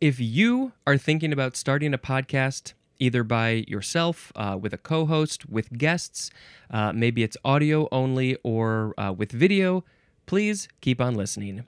If 0.00 0.18
you 0.18 0.72
are 0.86 0.96
thinking 0.96 1.30
about 1.30 1.56
starting 1.56 1.92
a 1.92 1.98
podcast, 1.98 2.72
either 2.98 3.22
by 3.22 3.66
yourself, 3.68 4.32
uh, 4.34 4.56
with 4.58 4.72
a 4.72 4.78
co 4.78 5.04
host, 5.04 5.50
with 5.50 5.76
guests, 5.76 6.30
uh, 6.70 6.90
maybe 6.94 7.22
it's 7.22 7.36
audio 7.44 7.86
only, 7.92 8.38
or 8.42 8.94
uh, 8.96 9.12
with 9.12 9.30
video, 9.30 9.84
please 10.24 10.68
keep 10.80 11.02
on 11.02 11.16
listening. 11.16 11.66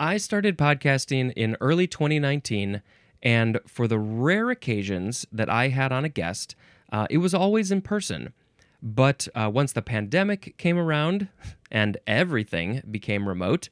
I 0.00 0.16
started 0.16 0.56
podcasting 0.56 1.34
in 1.36 1.58
early 1.60 1.86
2019, 1.86 2.80
and 3.22 3.60
for 3.66 3.86
the 3.86 3.98
rare 3.98 4.48
occasions 4.48 5.26
that 5.30 5.50
I 5.50 5.68
had 5.68 5.92
on 5.92 6.06
a 6.06 6.08
guest, 6.08 6.56
uh, 6.90 7.06
it 7.10 7.18
was 7.18 7.34
always 7.34 7.70
in 7.70 7.82
person. 7.82 8.32
But 8.82 9.28
uh, 9.34 9.50
once 9.52 9.74
the 9.74 9.82
pandemic 9.82 10.54
came 10.56 10.78
around 10.78 11.28
and 11.70 11.98
everything 12.06 12.80
became 12.90 13.28
remote, 13.28 13.68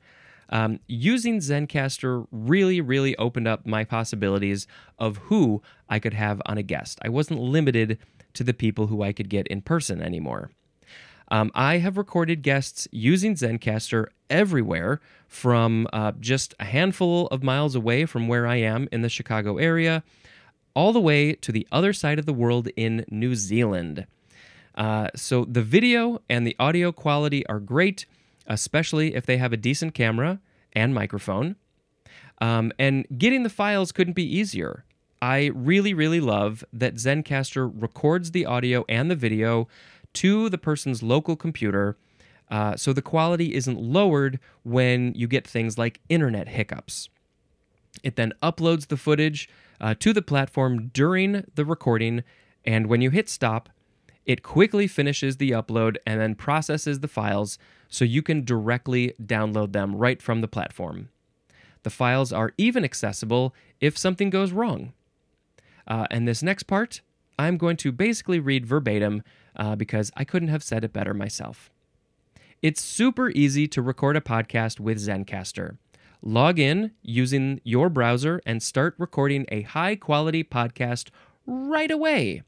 um, 0.51 0.81
using 0.87 1.39
Zencastr 1.39 2.27
really, 2.31 2.81
really 2.81 3.17
opened 3.17 3.49
up 3.49 3.67
my 3.67 3.85
possibilities 3.85 4.67
of 4.99 5.17
who 5.17 5.63
I 5.89 5.99
could 5.99 6.15
have 6.15 6.43
on 6.47 6.59
a 6.59 6.63
guest. 6.63 6.99
I 7.03 7.09
wasn't 7.09 7.41
limited 7.41 7.99
to 8.35 8.45
the 8.45 8.55
people 8.55 8.89
who 8.89 9.03
I 9.03 9.13
could 9.13 9.29
get 9.29 9.47
in 9.49 9.63
person 9.63 10.03
anymore. 10.03 10.51
Um, 11.33 11.53
I 11.55 11.79
have 11.79 11.97
recorded 11.97 12.43
guests 12.43 12.89
using 12.91 13.35
Zencastr 13.35 14.07
everywhere 14.29 15.01
from 15.29 15.87
uh, 15.93 16.13
just 16.19 16.55
a 16.59 16.65
handful 16.65 17.29
of 17.29 17.45
miles 17.45 17.77
away 17.77 18.05
from 18.05 18.27
where 18.27 18.47
I 18.47 18.57
am 18.57 18.89
in 18.91 19.03
the 19.03 19.09
Chicago 19.09 19.59
area, 19.59 20.03
all 20.75 20.93
the 20.93 21.01
way 21.01 21.35
to 21.35 21.53
the 21.53 21.67
other 21.71 21.93
side 21.93 22.19
of 22.19 22.27
the 22.27 22.33
world 22.33 22.69
in 22.77 23.05
New 23.11 23.37
Zealand. 23.37 24.07
Uh, 24.75 25.09
so 25.15 25.45
the 25.45 25.63
video 25.63 26.21
and 26.29 26.47
the 26.47 26.57
audio 26.59 26.91
quality 26.91 27.47
are 27.47 27.61
great, 27.61 28.07
especially 28.51 29.15
if 29.15 29.25
they 29.25 29.39
have 29.39 29.53
a 29.53 29.57
decent 29.57 29.95
camera 29.95 30.41
and 30.75 30.93
microphone. 30.93 31.57
Um, 32.41 32.73
and 32.79 33.07
getting 33.17 33.45
the 33.45 33.51
files 33.51 33.93
couldn't 33.93 34.15
be 34.15 34.37
easier. 34.37 34.85
I 35.23 35.51
really, 35.55 35.95
really 35.95 36.21
love 36.21 36.65
that 36.73 36.97
Zencastr 36.97 37.71
records 37.75 38.33
the 38.33 38.47
audio 38.47 38.85
and 38.89 39.11
the 39.11 39.17
video 39.17 39.69
to 40.15 40.49
the 40.49 40.59
person's 40.59 41.03
local 41.03 41.37
computer. 41.37 41.97
Uh, 42.51 42.77
so 42.77 42.93
the 42.93 43.03
quality 43.03 43.55
isn't 43.55 43.79
lowered 43.79 44.41
when 44.65 45.13
you 45.15 45.29
get 45.29 45.47
things 45.47 45.79
like 45.79 46.01
internet 46.09 46.49
hiccups. 46.49 47.09
It 48.03 48.17
then 48.17 48.33
uploads 48.43 48.89
the 48.89 48.97
footage 48.97 49.49
uh, 49.81 49.95
to 50.01 50.13
the 50.13 50.23
platform 50.23 50.91
during 50.93 51.45
the 51.55 51.65
recording, 51.65 52.25
and 52.65 52.87
when 52.87 53.01
you 53.01 53.11
hit 53.11 53.29
stop, 53.29 53.69
it 54.27 54.43
quickly 54.43 54.87
finishes 54.87 55.37
the 55.37 55.51
upload 55.51 55.97
and 56.07 56.21
then 56.21 56.35
processes 56.35 57.01
the 57.01 57.09
files 57.09 57.59
so 57.91 58.05
you 58.05 58.23
can 58.23 58.45
directly 58.45 59.13
download 59.23 59.73
them 59.73 59.95
right 59.95 60.23
from 60.23 60.41
the 60.41 60.49
platform. 60.49 61.11
The 61.83 61.91
files 61.91 62.33
are 62.33 62.53
even 62.57 62.85
accessible 62.85 63.55
if 63.81 63.99
something 63.99 64.31
goes 64.31 64.53
wrong. 64.53 64.93
Uh, 65.87 66.07
and 66.11 66.27
this 66.27 66.43
next 66.43 66.65
part, 66.65 67.01
I'm 67.39 67.57
going 67.57 67.77
to 67.79 67.91
basically 67.91 68.39
read 68.39 68.65
verbatim 68.65 69.23
uh, 69.57 69.75
because 69.75 70.13
I 70.17 70.25
couldn't 70.25 70.49
have 70.49 70.63
said 70.63 70.85
it 70.85 70.93
better 70.93 71.15
myself. 71.15 71.71
It's 72.63 72.83
super 72.83 73.31
easy 73.31 73.67
to 73.69 73.83
record 73.83 74.17
a 74.17 74.21
podcast 74.21 74.79
with 74.79 74.99
Zencastr. 74.99 75.79
Log 76.23 76.59
in 76.59 76.93
using 77.01 77.63
your 77.65 77.89
browser 77.89 78.43
and 78.45 78.63
start 78.63 78.95
recording 78.99 79.47
a 79.49 79.63
high 79.63 79.97
quality 79.97 80.45
podcast 80.45 81.09
right 81.47 81.91
away. 81.91 82.43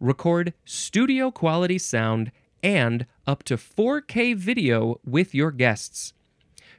Record 0.00 0.54
studio 0.64 1.30
quality 1.30 1.78
sound 1.78 2.32
and 2.64 3.04
up 3.26 3.42
to 3.44 3.56
4K 3.56 4.34
video 4.34 4.98
with 5.04 5.34
your 5.34 5.52
guests. 5.52 6.14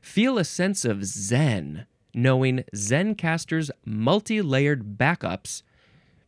Feel 0.01 0.37
a 0.37 0.43
sense 0.43 0.83
of 0.83 1.05
zen 1.05 1.85
knowing 2.13 2.63
Zencastr's 2.73 3.69
multi 3.85 4.41
layered 4.41 4.97
backups. 4.97 5.61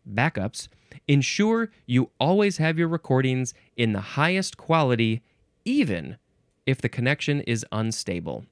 Backups 0.07 0.67
ensure 1.07 1.71
you 1.85 2.11
always 2.19 2.57
have 2.57 2.77
your 2.77 2.87
recordings 2.87 3.53
in 3.75 3.93
the 3.93 4.01
highest 4.01 4.57
quality, 4.57 5.21
even 5.65 6.17
if 6.65 6.79
the 6.79 6.89
connection 6.89 7.41
is 7.41 7.65
unstable. 7.71 8.45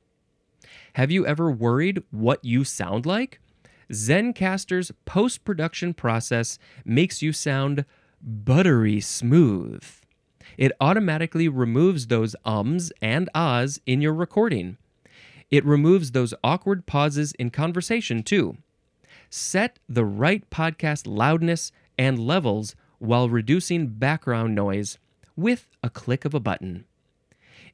Have 0.94 1.12
you 1.12 1.28
ever 1.28 1.52
worried 1.52 2.02
what 2.10 2.44
you 2.44 2.64
sound 2.64 3.06
like? 3.06 3.40
Zencastr's 3.92 4.92
post 5.04 5.44
production 5.44 5.94
process 5.94 6.58
makes 6.84 7.22
you 7.22 7.34
sound 7.34 7.86
buttery 8.22 9.00
smooth. 9.02 9.84
It 10.58 10.72
automatically 10.80 11.48
removes 11.48 12.08
those 12.08 12.36
ums 12.46 12.92
and 13.02 13.30
ahs 13.36 13.80
in 13.86 14.02
your 14.02 14.14
recording. 14.14 14.78
It 15.52 15.66
removes 15.66 16.12
those 16.12 16.34
awkward 16.44 16.86
pauses 16.86 17.34
in 17.34 17.50
conversation, 17.50 18.24
too. 18.24 18.58
Set 19.30 19.80
the 19.88 20.06
right 20.06 20.50
podcast 20.50 21.04
loudness 21.06 21.72
and 21.98 22.20
levels 22.20 22.76
while 23.00 23.30
reducing 23.30 23.88
background 23.88 24.56
noise 24.56 24.98
with 25.36 25.68
a 25.84 25.90
click 25.90 26.26
of 26.26 26.34
a 26.34 26.40
button. 26.40 26.86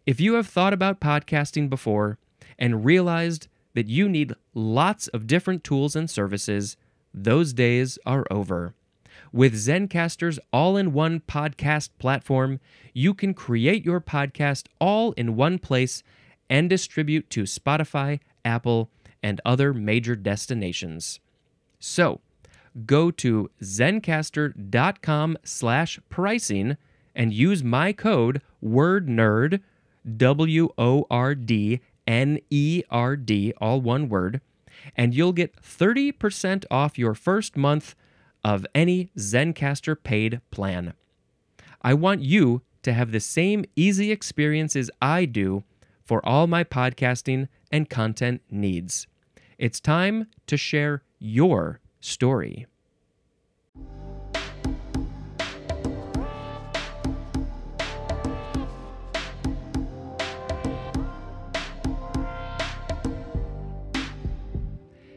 If 0.06 0.20
you 0.20 0.34
have 0.34 0.48
thought 0.48 0.74
about 0.74 1.00
podcasting 1.00 1.70
before 1.70 2.18
and 2.58 2.84
realized 2.84 3.48
that 3.74 3.88
you 3.88 4.10
need 4.10 4.34
lots 4.54 5.08
of 5.10 5.28
different 5.28 5.64
tools 5.64 5.96
and 5.96 6.10
services, 6.10 6.76
those 7.14 7.54
days 7.54 8.00
are 8.06 8.26
over. 8.32 8.74
With 9.34 9.54
Zencastr's 9.56 10.40
all 10.52 10.76
in 10.76 10.92
one 10.92 11.22
podcast 11.22 11.90
platform, 12.00 12.60
you 12.94 13.14
can 13.14 13.34
create 13.34 13.86
your 13.86 14.02
podcast 14.02 14.66
all 14.80 15.14
in 15.14 15.38
one 15.38 15.58
place 15.58 16.04
and 16.50 16.70
distribute 16.70 17.30
to 17.30 17.44
Spotify, 17.44 18.20
Apple, 18.44 18.90
and 19.24 19.40
other 19.46 19.74
major 19.74 20.18
destinations. 20.18 21.22
So, 21.80 22.20
go 22.86 23.10
to 23.12 23.50
zencastr.com 23.62 25.38
slash 25.46 26.00
pricing 26.10 26.78
and 27.16 27.34
use 27.34 27.64
my 27.64 27.94
code 27.94 28.42
WORDNERD, 28.62 29.62
W 30.18 30.70
O 30.78 31.06
R 31.10 31.36
D 31.36 31.80
N 32.06 32.40
E 32.50 32.84
R 32.90 33.16
D, 33.16 33.54
all 33.62 33.80
one 33.80 34.10
word, 34.10 34.42
and 34.96 35.14
you'll 35.14 35.34
get 35.34 35.62
30% 35.62 36.66
off 36.70 36.98
your 36.98 37.14
first 37.14 37.56
month 37.56 37.96
of 38.44 38.66
any 38.74 39.12
Zencastr 39.18 39.96
paid 40.02 40.42
plan. 40.52 40.94
I 41.82 41.94
want 41.94 42.22
you 42.22 42.62
to 42.84 42.94
have 42.94 43.12
the 43.12 43.20
same 43.20 43.66
easy 43.76 44.12
experiences 44.12 44.90
I 45.02 45.26
do 45.26 45.64
for 46.04 46.26
all 46.26 46.48
my 46.48 46.64
podcasting 46.64 47.48
and 47.72 47.90
content 47.90 48.42
needs. 48.50 49.08
It's 49.58 49.80
time 49.80 50.28
to 50.48 50.58
share 50.58 51.04
your 51.20 51.80
story. 52.00 52.66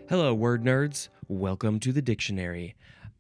Hello, 0.07 0.33
word 0.33 0.63
nerds. 0.63 1.09
Welcome 1.27 1.81
to 1.81 1.91
the 1.91 2.03
dictionary. 2.03 2.77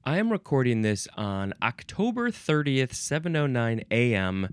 I 0.06 0.18
am 0.18 0.30
recording 0.30 0.82
this 0.82 1.08
on 1.16 1.54
October 1.62 2.30
30th, 2.30 2.92
7:09 2.92 3.84
a.m. 3.90 4.50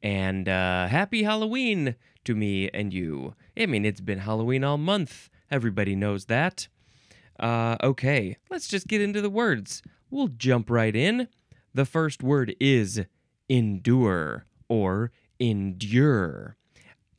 and 0.00 0.48
uh, 0.48 0.86
happy 0.86 1.24
Halloween 1.24 1.96
to 2.22 2.36
me 2.36 2.70
and 2.72 2.94
you. 2.94 3.34
I 3.58 3.66
mean, 3.66 3.84
it's 3.84 4.00
been 4.00 4.20
Halloween 4.20 4.62
all 4.62 4.78
month. 4.78 5.28
Everybody 5.50 5.96
knows 5.96 6.26
that. 6.26 6.68
Uh, 7.40 7.78
okay, 7.82 8.36
let's 8.48 8.68
just 8.68 8.86
get 8.86 9.00
into 9.00 9.20
the 9.20 9.28
words. 9.28 9.82
We'll 10.08 10.28
jump 10.28 10.70
right 10.70 10.94
in. 10.94 11.26
The 11.74 11.84
first 11.84 12.22
word 12.22 12.54
is 12.60 13.04
endure 13.48 14.46
or 14.68 15.10
endure. 15.40 16.56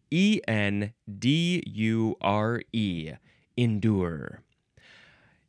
E 0.09 0.39
N 0.47 0.93
D 1.19 1.61
U 1.65 2.15
R 2.21 2.61
E. 2.71 3.11
Endure 3.57 4.39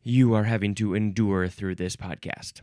you 0.06 0.34
are 0.34 0.44
having 0.44 0.74
to 0.74 0.94
endure 0.94 1.48
through 1.48 1.74
this 1.74 1.96
podcast. 1.96 2.60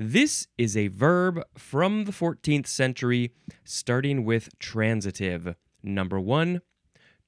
This 0.00 0.48
is 0.58 0.76
a 0.76 0.88
verb 0.88 1.40
from 1.56 2.04
the 2.04 2.12
14th 2.12 2.66
century, 2.66 3.32
starting 3.64 4.24
with 4.24 4.58
transitive. 4.58 5.54
Number 5.82 6.18
one, 6.18 6.60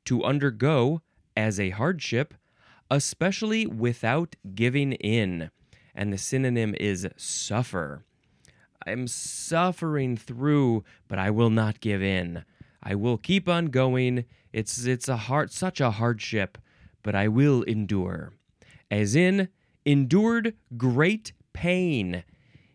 to 0.06 0.25
undergo 0.25 1.02
as 1.37 1.61
a 1.61 1.70
hardship, 1.70 2.35
especially 2.90 3.64
without 3.64 4.35
giving 4.56 4.93
in. 4.94 5.50
And 5.94 6.12
the 6.12 6.19
synonym 6.19 6.75
is 6.81 7.06
suffer. 7.17 8.05
I'm 8.84 9.06
suffering 9.06 10.17
through, 10.17 10.82
but 11.06 11.20
I 11.20 11.31
will 11.31 11.50
not 11.50 11.81
give 11.81 12.02
in. 12.02 12.44
I 12.82 12.96
will 12.96 13.17
keep 13.17 13.49
on 13.49 13.67
going. 13.67 14.25
It's 14.52 14.84
it's 14.84 15.08
a 15.08 15.17
hard 15.17 15.52
such 15.52 15.81
a 15.81 15.93
hardship, 15.93 16.58
but 17.02 17.14
I 17.14 17.29
will 17.29 17.62
endure 17.62 18.32
as 18.90 19.14
in 19.14 19.49
endured 19.85 20.55
great 20.76 21.32
pain. 21.52 22.25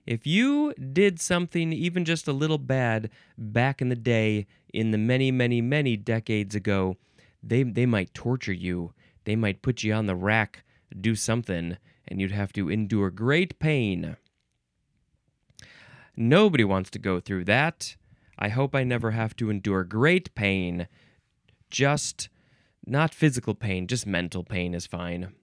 If 0.06 0.28
you 0.28 0.74
did 0.74 1.20
something 1.20 1.72
even 1.72 2.04
just 2.04 2.28
a 2.28 2.34
little 2.34 2.58
bad 2.58 3.10
back 3.38 3.82
in 3.82 3.90
the 3.90 3.96
day, 3.96 4.48
in 4.74 4.92
the 4.92 4.98
many, 4.98 5.32
many, 5.32 5.62
many 5.62 5.96
decades 5.96 6.56
ago, 6.56 6.98
they, 7.42 7.64
they 7.64 7.86
might 7.86 8.14
torture 8.14 8.54
you. 8.54 8.94
They 9.24 9.36
might 9.36 9.62
put 9.62 9.84
you 9.84 9.94
on 9.94 10.08
the 10.08 10.16
rack 10.16 10.64
do 11.00 11.16
something 11.16 11.78
and 12.08 12.22
you'd 12.22 12.32
have 12.32 12.54
to 12.54 12.70
endure 12.70 13.10
great 13.10 13.60
pain. 13.60 14.18
Nobody 16.16 16.64
wants 16.64 16.90
to 16.92 17.00
go 17.00 17.20
through 17.20 17.46
that. 17.46 17.96
I 18.38 18.50
hope 18.50 18.76
I 18.76 18.84
never 18.84 19.12
have 19.12 19.36
to 19.38 19.50
endure 19.50 19.84
great 19.84 20.34
pain. 20.36 20.88
Just 21.70 22.30
not 22.86 23.14
physical 23.14 23.56
pain, 23.56 23.88
just 23.88 24.06
mental 24.06 24.44
pain 24.44 24.74
is 24.74 24.86
fine. 24.86 25.34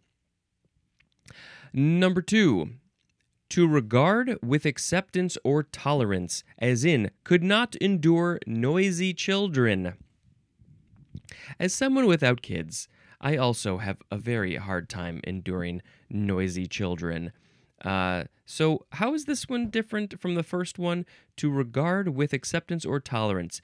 Number 1.73 2.23
two, 2.23 2.71
to 3.51 3.67
regard 3.67 4.39
with 4.43 4.65
acceptance 4.65 5.37
or 5.45 5.63
tolerance, 5.63 6.45
as 6.59 6.85
in, 6.85 7.11
could 7.25 7.43
not 7.43 7.77
endure 7.77 8.39
noisy 8.47 9.13
children. 9.13 9.95
As 11.59 11.75
someone 11.75 12.07
without 12.07 12.43
kids, 12.43 12.89
I 13.21 13.37
also 13.37 13.79
have 13.79 13.99
a 14.11 14.19
very 14.19 14.57
hard 14.57 14.89
time 14.89 15.21
enduring 15.25 15.83
noisy 16.09 16.67
children. 16.67 17.33
Uh, 17.85 18.25
so, 18.47 18.87
how 18.93 19.15
is 19.15 19.25
this 19.27 19.49
one 19.49 19.71
different 19.71 20.21
from 20.21 20.35
the 20.35 20.43
first 20.43 20.79
one? 20.79 21.07
To 21.37 21.51
regard 21.51 22.11
with 22.11 22.33
acceptance 22.33 22.85
or 22.85 23.01
tolerance. 23.01 23.61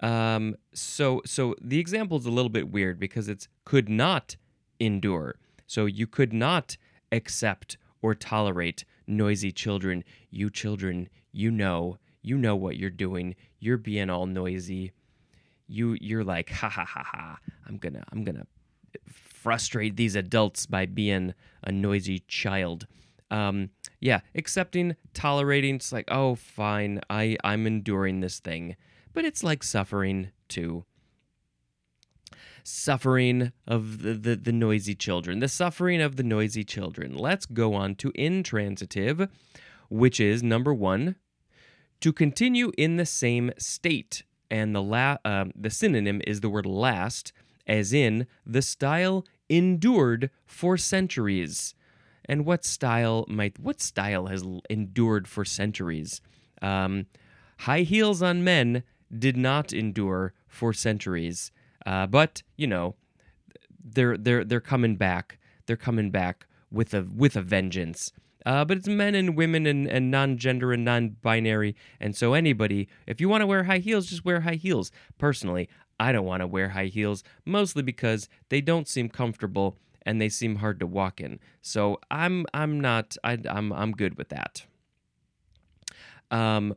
Um, 0.00 0.56
so, 0.74 1.22
so 1.24 1.54
the 1.60 1.78
example 1.78 2.18
is 2.18 2.26
a 2.26 2.30
little 2.30 2.48
bit 2.48 2.70
weird 2.70 2.98
because 2.98 3.28
it's 3.28 3.48
could 3.64 3.88
not 3.88 4.36
endure. 4.80 5.36
So 5.66 5.86
you 5.86 6.06
could 6.06 6.32
not 6.32 6.76
accept 7.12 7.76
or 8.00 8.14
tolerate 8.14 8.84
noisy 9.06 9.52
children. 9.52 10.02
You 10.30 10.50
children, 10.50 11.08
you 11.30 11.50
know, 11.50 11.98
you 12.22 12.36
know 12.38 12.56
what 12.56 12.76
you're 12.76 12.90
doing. 12.90 13.36
You're 13.60 13.78
being 13.78 14.10
all 14.10 14.26
noisy. 14.26 14.92
You 15.68 15.96
you're 16.00 16.24
like, 16.24 16.50
ha 16.50 16.68
ha 16.68 16.84
ha 16.84 17.04
ha. 17.04 17.38
I'm 17.66 17.78
gonna 17.78 18.02
I'm 18.12 18.24
gonna 18.24 18.46
frustrate 19.06 19.96
these 19.96 20.16
adults 20.16 20.66
by 20.66 20.86
being 20.86 21.34
a 21.62 21.72
noisy 21.72 22.20
child. 22.20 22.86
Um, 23.30 23.70
yeah, 24.00 24.20
accepting, 24.34 24.96
tolerating. 25.14 25.76
It's 25.76 25.92
like, 25.92 26.04
oh, 26.08 26.34
fine. 26.34 27.00
I 27.08 27.36
I'm 27.44 27.66
enduring 27.66 28.20
this 28.20 28.40
thing, 28.40 28.76
but 29.12 29.24
it's 29.24 29.42
like 29.42 29.62
suffering 29.62 30.30
too 30.48 30.84
suffering 32.62 33.52
of 33.66 34.02
the, 34.02 34.14
the, 34.14 34.36
the 34.36 34.52
noisy 34.52 34.94
children, 34.94 35.40
the 35.40 35.48
suffering 35.48 36.00
of 36.00 36.16
the 36.16 36.22
noisy 36.22 36.64
children. 36.64 37.16
Let's 37.16 37.46
go 37.46 37.74
on 37.74 37.94
to 37.96 38.12
intransitive, 38.14 39.28
which 39.88 40.20
is 40.20 40.42
number 40.42 40.72
one, 40.72 41.16
to 42.00 42.12
continue 42.12 42.72
in 42.76 42.96
the 42.96 43.06
same 43.06 43.52
state. 43.58 44.24
And 44.50 44.74
the, 44.74 44.82
la- 44.82 45.18
uh, 45.24 45.46
the 45.54 45.70
synonym 45.70 46.20
is 46.26 46.40
the 46.40 46.50
word 46.50 46.66
last, 46.66 47.32
as 47.66 47.92
in 47.92 48.26
the 48.44 48.62
style 48.62 49.24
endured 49.48 50.30
for 50.44 50.76
centuries. 50.76 51.74
And 52.24 52.44
what 52.44 52.64
style 52.64 53.24
might 53.28 53.58
what 53.58 53.80
style 53.80 54.26
has 54.26 54.44
endured 54.70 55.26
for 55.26 55.44
centuries? 55.44 56.20
Um, 56.60 57.06
high 57.60 57.80
heels 57.80 58.22
on 58.22 58.44
men 58.44 58.84
did 59.16 59.36
not 59.36 59.72
endure 59.72 60.32
for 60.46 60.72
centuries. 60.72 61.50
Uh, 61.86 62.06
but 62.06 62.42
you 62.56 62.66
know, 62.66 62.94
they're 63.84 64.16
they're 64.16 64.44
they're 64.44 64.60
coming 64.60 64.96
back. 64.96 65.38
They're 65.66 65.76
coming 65.76 66.10
back 66.10 66.46
with 66.70 66.94
a 66.94 67.02
with 67.02 67.36
a 67.36 67.42
vengeance. 67.42 68.12
Uh, 68.44 68.64
but 68.64 68.76
it's 68.76 68.88
men 68.88 69.14
and 69.14 69.36
women 69.36 69.66
and, 69.66 69.86
and 69.86 70.10
non-gender 70.10 70.72
and 70.72 70.84
non-binary, 70.84 71.76
and 72.00 72.16
so 72.16 72.34
anybody, 72.34 72.88
if 73.06 73.20
you 73.20 73.28
want 73.28 73.40
to 73.40 73.46
wear 73.46 73.62
high 73.62 73.78
heels, 73.78 74.06
just 74.06 74.24
wear 74.24 74.40
high 74.40 74.56
heels. 74.56 74.90
Personally, 75.16 75.68
I 76.00 76.10
don't 76.10 76.26
want 76.26 76.40
to 76.40 76.48
wear 76.48 76.70
high 76.70 76.86
heels, 76.86 77.22
mostly 77.46 77.84
because 77.84 78.28
they 78.48 78.60
don't 78.60 78.88
seem 78.88 79.08
comfortable 79.08 79.76
and 80.04 80.20
they 80.20 80.28
seem 80.28 80.56
hard 80.56 80.80
to 80.80 80.86
walk 80.86 81.20
in. 81.20 81.38
So 81.60 82.00
I'm 82.10 82.44
I'm 82.52 82.80
not 82.80 83.16
I, 83.22 83.38
I'm 83.48 83.72
I'm 83.72 83.92
good 83.92 84.18
with 84.18 84.28
that. 84.30 84.66
Um, 86.32 86.74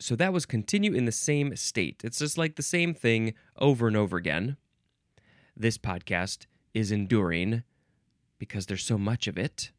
so 0.00 0.16
that 0.16 0.32
was 0.32 0.46
continue 0.46 0.94
in 0.94 1.04
the 1.04 1.12
same 1.12 1.54
state. 1.56 2.00
It's 2.02 2.18
just 2.18 2.38
like 2.38 2.56
the 2.56 2.62
same 2.62 2.94
thing 2.94 3.34
over 3.58 3.86
and 3.86 3.96
over 3.96 4.16
again. 4.16 4.56
This 5.56 5.76
podcast 5.76 6.46
is 6.72 6.90
enduring 6.90 7.62
because 8.38 8.66
there's 8.66 8.84
so 8.84 8.96
much 8.96 9.26
of 9.26 9.36
it. 9.36 9.70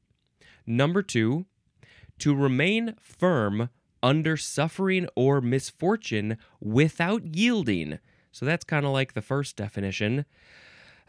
Number 0.68 1.02
two, 1.02 1.46
to 2.20 2.36
remain 2.36 2.96
firm 3.02 3.70
under 4.04 4.38
suffering 4.38 5.08
or 5.16 5.42
misfortune 5.42 6.38
without 6.60 7.36
yielding. 7.36 7.98
So 8.32 8.46
that's 8.46 8.64
kind 8.64 8.86
of 8.86 8.92
like 8.92 9.14
the 9.14 9.22
first 9.22 9.56
definition. 9.56 10.26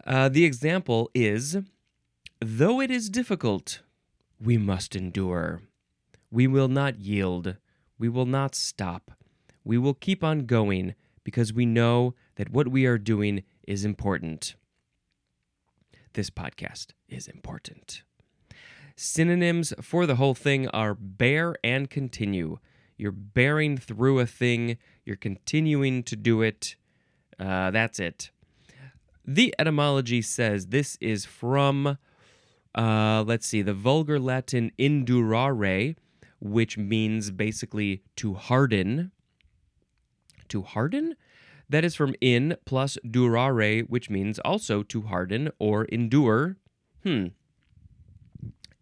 Uh, 0.06 0.28
the 0.30 0.44
example 0.44 1.10
is 1.14 1.58
though 2.40 2.80
it 2.80 2.90
is 2.90 3.10
difficult, 3.10 3.82
we 4.40 4.56
must 4.56 4.96
endure. 4.96 5.60
We 6.30 6.46
will 6.46 6.68
not 6.68 6.98
yield. 6.98 7.56
We 8.02 8.08
will 8.08 8.26
not 8.26 8.56
stop. 8.56 9.12
We 9.62 9.78
will 9.78 9.94
keep 9.94 10.24
on 10.24 10.46
going 10.46 10.96
because 11.22 11.52
we 11.52 11.64
know 11.64 12.16
that 12.34 12.50
what 12.50 12.66
we 12.66 12.84
are 12.84 12.98
doing 12.98 13.44
is 13.64 13.84
important. 13.84 14.56
This 16.14 16.28
podcast 16.28 16.94
is 17.08 17.28
important. 17.28 18.02
Synonyms 18.96 19.72
for 19.80 20.04
the 20.04 20.16
whole 20.16 20.34
thing 20.34 20.66
are 20.70 20.96
bear 20.96 21.54
and 21.62 21.88
continue. 21.88 22.58
You're 22.96 23.12
bearing 23.12 23.76
through 23.76 24.18
a 24.18 24.26
thing, 24.26 24.78
you're 25.04 25.14
continuing 25.14 26.02
to 26.02 26.16
do 26.16 26.42
it. 26.42 26.74
Uh, 27.38 27.70
that's 27.70 28.00
it. 28.00 28.32
The 29.24 29.54
etymology 29.60 30.22
says 30.22 30.66
this 30.66 30.98
is 31.00 31.24
from, 31.24 31.98
uh, 32.74 33.22
let's 33.24 33.46
see, 33.46 33.62
the 33.62 33.74
vulgar 33.74 34.18
Latin 34.18 34.72
indurare, 34.76 35.94
which 36.42 36.76
means 36.76 37.30
basically 37.30 38.02
to 38.16 38.34
harden. 38.34 39.12
To 40.48 40.62
harden? 40.62 41.14
That 41.68 41.84
is 41.84 41.94
from 41.94 42.16
in 42.20 42.56
plus 42.64 42.98
durare, 43.06 43.88
which 43.88 44.10
means 44.10 44.40
also 44.40 44.82
to 44.82 45.02
harden 45.02 45.52
or 45.60 45.84
endure. 45.84 46.56
Hmm. 47.04 47.26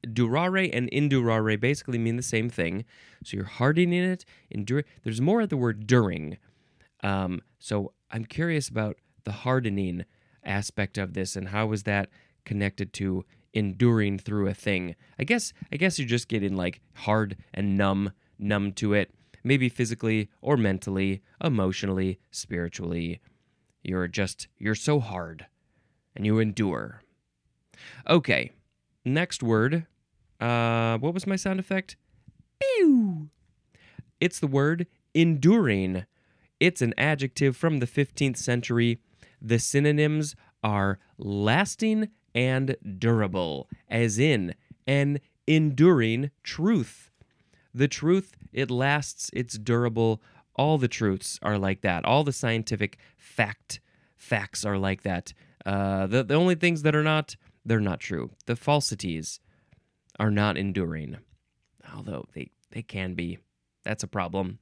Durare 0.06 0.70
and 0.72 0.90
indurare 0.90 1.60
basically 1.60 1.98
mean 1.98 2.16
the 2.16 2.22
same 2.22 2.48
thing. 2.48 2.86
So 3.22 3.36
you're 3.36 3.44
hardening 3.44 3.92
it, 3.92 4.24
endure. 4.50 4.84
There's 5.04 5.20
more 5.20 5.42
of 5.42 5.50
the 5.50 5.58
word 5.58 5.86
during. 5.86 6.38
Um, 7.02 7.42
so 7.58 7.92
I'm 8.10 8.24
curious 8.24 8.70
about 8.70 8.96
the 9.24 9.32
hardening 9.32 10.06
aspect 10.42 10.96
of 10.96 11.12
this 11.12 11.36
and 11.36 11.48
how 11.48 11.70
is 11.72 11.82
that 11.82 12.08
connected 12.46 12.94
to 12.94 13.26
enduring 13.52 14.18
through 14.18 14.48
a 14.48 14.54
thing. 14.54 14.94
I 15.18 15.24
guess 15.24 15.52
I 15.72 15.76
guess 15.76 15.98
you're 15.98 16.08
just 16.08 16.28
getting 16.28 16.56
like 16.56 16.80
hard 16.94 17.36
and 17.52 17.76
numb, 17.76 18.12
numb 18.38 18.72
to 18.74 18.94
it, 18.94 19.12
maybe 19.44 19.68
physically 19.68 20.30
or 20.40 20.56
mentally, 20.56 21.22
emotionally, 21.42 22.18
spiritually. 22.30 23.20
You're 23.82 24.08
just 24.08 24.48
you're 24.58 24.74
so 24.74 25.00
hard 25.00 25.46
and 26.14 26.26
you 26.26 26.38
endure. 26.38 27.02
Okay. 28.08 28.52
Next 29.04 29.42
word. 29.42 29.86
Uh 30.40 30.98
what 30.98 31.14
was 31.14 31.26
my 31.26 31.36
sound 31.36 31.60
effect? 31.60 31.96
Pew. 32.60 33.30
It's 34.20 34.38
the 34.38 34.46
word 34.46 34.86
enduring. 35.14 36.04
It's 36.58 36.82
an 36.82 36.92
adjective 36.98 37.56
from 37.56 37.78
the 37.78 37.86
15th 37.86 38.36
century. 38.36 38.98
The 39.40 39.58
synonyms 39.58 40.36
are 40.62 40.98
lasting 41.16 42.10
and 42.34 42.76
durable, 42.98 43.68
as 43.88 44.18
in 44.18 44.54
an 44.86 45.20
enduring 45.46 46.30
truth. 46.42 47.10
The 47.74 47.88
truth, 47.88 48.36
it 48.52 48.70
lasts, 48.70 49.30
it's 49.32 49.58
durable. 49.58 50.22
All 50.56 50.78
the 50.78 50.88
truths 50.88 51.38
are 51.42 51.58
like 51.58 51.82
that. 51.82 52.04
All 52.04 52.24
the 52.24 52.32
scientific 52.32 52.98
fact 53.16 53.80
facts 54.16 54.64
are 54.64 54.78
like 54.78 55.02
that. 55.02 55.32
Uh, 55.64 56.06
the, 56.06 56.22
the 56.22 56.34
only 56.34 56.54
things 56.54 56.82
that 56.82 56.94
are 56.94 57.02
not, 57.02 57.36
they're 57.64 57.80
not 57.80 58.00
true. 58.00 58.30
The 58.46 58.56
falsities 58.56 59.40
are 60.18 60.30
not 60.30 60.56
enduring, 60.56 61.18
although 61.94 62.26
they, 62.34 62.50
they 62.72 62.82
can 62.82 63.14
be. 63.14 63.38
That's 63.84 64.02
a 64.02 64.08
problem. 64.08 64.58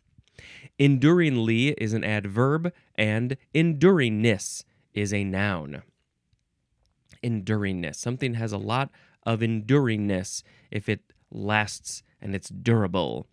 Enduringly 0.79 1.71
is 1.71 1.93
an 1.93 2.05
adverb, 2.05 2.73
and 2.95 3.37
enduringness 3.55 4.63
is 4.95 5.13
a 5.13 5.25
noun 5.25 5.83
enduringness. 7.23 7.97
Something 7.97 8.35
has 8.35 8.53
a 8.53 8.59
lot 8.59 8.91
of 9.25 9.41
enduringness 9.41 10.43
if 10.71 10.89
it 10.89 11.01
lasts 11.31 12.03
and 12.21 12.35
it's 12.35 12.49
durable. 12.49 13.27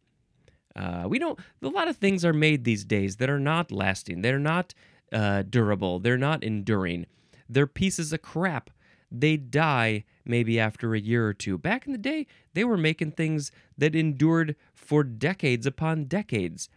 Uh, 0.75 1.05
we 1.07 1.19
don't. 1.19 1.39
A 1.61 1.67
lot 1.67 1.87
of 1.87 1.97
things 1.97 2.25
are 2.25 2.33
made 2.33 2.63
these 2.63 2.83
days 2.83 3.15
that 3.17 3.29
are 3.29 3.39
not 3.39 3.71
lasting. 3.71 4.21
They're 4.21 4.39
not 4.39 4.73
uh, 5.13 5.43
durable. 5.43 5.99
They're 5.99 6.17
not 6.17 6.43
enduring. 6.43 7.05
They're 7.47 7.67
pieces 7.67 8.11
of 8.11 8.21
crap. 8.21 8.69
They 9.11 9.37
die 9.37 10.03
maybe 10.25 10.59
after 10.59 10.93
a 10.93 10.99
year 10.99 11.27
or 11.27 11.33
two. 11.33 11.57
Back 11.57 11.85
in 11.85 11.93
the 11.93 11.97
day, 11.97 12.27
they 12.53 12.63
were 12.63 12.77
making 12.77 13.11
things 13.11 13.51
that 13.77 13.95
endured 13.95 14.55
for 14.73 15.03
decades 15.03 15.65
upon 15.65 16.05
decades. 16.05 16.69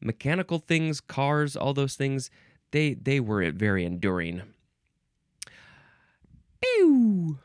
Mechanical 0.00 0.58
things, 0.58 1.00
cars, 1.00 1.56
all 1.56 1.74
those 1.74 1.96
things, 1.96 2.30
they 2.70 2.94
they 2.94 3.18
were 3.18 3.50
very 3.50 3.84
enduring. 3.84 4.42
Pew! 6.60 7.38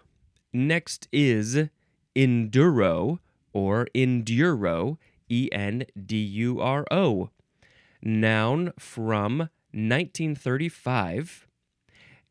Next 0.54 1.08
is 1.12 1.70
enduro 2.16 3.20
or 3.54 3.88
enduro, 3.96 4.98
E 5.30 5.50
N 5.52 5.86
D 6.06 6.18
U 6.18 6.60
R 6.60 6.86
O. 6.92 7.30
Noun 8.02 8.72
from 8.78 9.50
1935. 9.72 11.48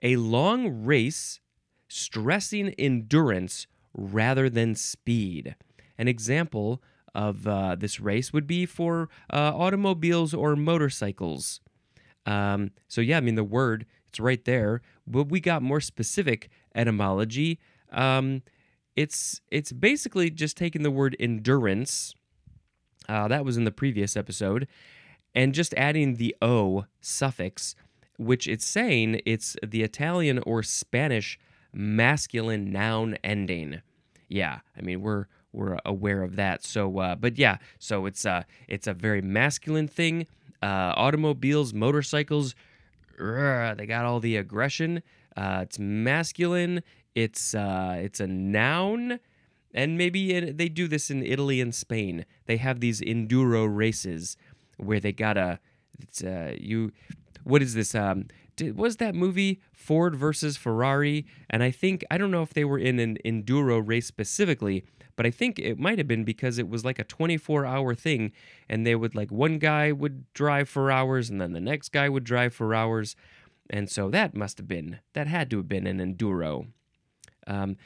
A 0.03 0.17
long 0.17 0.85
race 0.85 1.41
stressing 1.89 2.71
endurance 2.79 3.67
rather 3.93 4.51
than 4.51 4.75
speed. 4.75 5.55
An 5.97 6.09
example 6.09 6.83
of 7.15 7.47
uh, 7.47 7.77
this 7.77 8.01
race 8.01 8.33
would 8.33 8.47
be 8.47 8.67
for 8.67 9.09
uh, 9.33 9.53
automobiles 9.55 10.35
or 10.35 10.57
motorcycles. 10.57 11.61
Um, 12.27 12.71
so, 12.89 13.01
yeah, 13.01 13.19
I 13.19 13.21
mean, 13.21 13.37
the 13.37 13.45
word, 13.45 13.87
it's 14.15 14.21
right 14.21 14.45
there. 14.45 14.81
But 15.07 15.25
we 15.29 15.41
got 15.41 15.61
more 15.61 15.81
specific 15.81 16.49
etymology. 16.75 17.59
Um, 17.91 18.43
it's 18.95 19.41
it's 19.51 19.73
basically 19.73 20.31
just 20.31 20.57
taking 20.57 20.85
the 20.85 20.91
word 20.91 21.17
endurance. 21.19 22.15
Uh, 23.09 23.27
that 23.29 23.45
was 23.45 23.57
in 23.57 23.65
the 23.65 23.73
previous 23.73 24.17
episode, 24.17 24.69
and 25.35 25.53
just 25.53 25.75
adding 25.75 26.15
the 26.15 26.35
o 26.41 26.85
suffix, 27.01 27.75
which 28.17 28.47
it's 28.47 28.65
saying 28.65 29.21
it's 29.27 29.57
the 29.67 29.83
Italian 29.83 30.39
or 30.47 30.63
Spanish 30.63 31.39
masculine 31.73 32.71
noun 32.71 33.19
ending. 33.25 33.83
Yeah, 34.29 34.61
I 34.79 34.81
mean 34.81 35.03
we're 35.03 35.27
we're 35.53 35.79
aware 35.85 36.23
of 36.23 36.37
that. 36.37 36.63
So, 36.63 36.99
uh, 36.99 37.17
but 37.17 37.37
yeah, 37.37 37.59
so 37.81 38.07
it's 38.07 38.25
uh 38.25 38.45
it's 38.69 38.87
a 38.87 38.95
very 38.95 39.23
masculine 39.23 39.89
thing. 39.89 40.29
Uh, 40.63 40.95
automobiles, 40.97 41.75
motorcycles, 41.75 42.55
they 43.19 43.87
got 43.87 44.05
all 44.05 44.21
the 44.21 44.37
aggression. 44.37 45.03
Uh, 45.37 45.61
it's 45.63 45.79
masculine. 45.79 46.83
It's 47.15 47.55
uh, 47.55 47.97
it's 47.99 48.21
a 48.21 48.27
noun, 48.27 49.21
and 49.73 49.97
maybe 49.97 50.33
it, 50.33 50.59
they 50.59 50.69
do 50.69 50.89
this 50.89 51.11
in 51.11 51.23
Italy 51.23 51.61
and 51.61 51.75
Spain. 51.75 52.25
They 52.47 52.57
have 52.57 52.81
these 52.81 53.01
enduro 53.01 53.69
races 53.73 54.37
where 54.77 55.01
they 55.01 55.13
gotta. 55.13 55.61
It's 56.01 56.23
uh, 56.23 56.57
you. 56.59 56.93
What 57.45 57.63
is 57.63 57.75
this? 57.75 57.95
Um, 57.95 58.27
did, 58.57 58.77
was 58.77 58.97
that 58.97 59.15
movie 59.15 59.61
Ford 59.73 60.17
versus 60.17 60.57
Ferrari? 60.57 61.27
And 61.51 61.63
I 61.63 61.71
think 61.71 62.05
I 62.11 62.19
don't 62.19 62.31
know 62.31 62.43
if 62.43 62.55
they 62.55 62.65
were 62.65 62.79
in 62.79 62.99
an 62.99 63.19
enduro 63.25 63.83
race 63.87 64.07
specifically, 64.07 64.85
but 65.17 65.27
I 65.27 65.31
think 65.31 65.59
it 65.59 65.79
might 65.79 65.99
have 65.99 66.09
been 66.09 66.25
because 66.25 66.59
it 66.59 66.69
was 66.69 66.85
like 66.85 66.99
a 66.99 67.05
24 67.05 67.67
hour 67.67 67.95
thing, 67.95 68.33
and 68.69 68.87
they 68.87 68.95
would 68.95 69.15
like 69.15 69.31
one 69.31 69.59
guy 69.59 69.93
would 69.93 70.33
drive 70.33 70.69
for 70.69 70.91
hours, 70.91 71.31
and 71.31 71.41
then 71.41 71.53
the 71.53 71.61
next 71.61 71.91
guy 71.91 72.09
would 72.09 72.25
drive 72.25 72.55
for 72.55 72.75
hours, 72.75 73.17
and 73.71 73.91
so 73.91 74.11
that 74.11 74.35
must 74.35 74.59
have 74.59 74.69
been 74.69 75.01
that 75.13 75.27
had 75.27 75.51
to 75.51 75.59
have 75.59 75.69
been 75.69 75.87
an 75.87 75.99
enduro. 75.99 76.69
Um, 77.47 77.77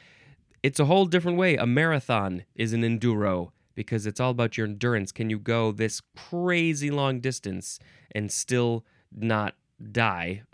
it's 0.63 0.79
a 0.79 0.85
whole 0.85 1.05
different 1.05 1.37
way. 1.37 1.55
A 1.55 1.65
marathon 1.65 2.43
is 2.55 2.73
an 2.73 2.81
enduro 2.81 3.51
because 3.75 4.05
it's 4.05 4.19
all 4.19 4.31
about 4.31 4.57
your 4.57 4.67
endurance. 4.67 5.11
Can 5.11 5.29
you 5.29 5.39
go 5.39 5.71
this 5.71 6.01
crazy 6.15 6.91
long 6.91 7.21
distance 7.21 7.79
and 8.11 8.31
still 8.31 8.85
not 9.11 9.55
die? 9.91 10.43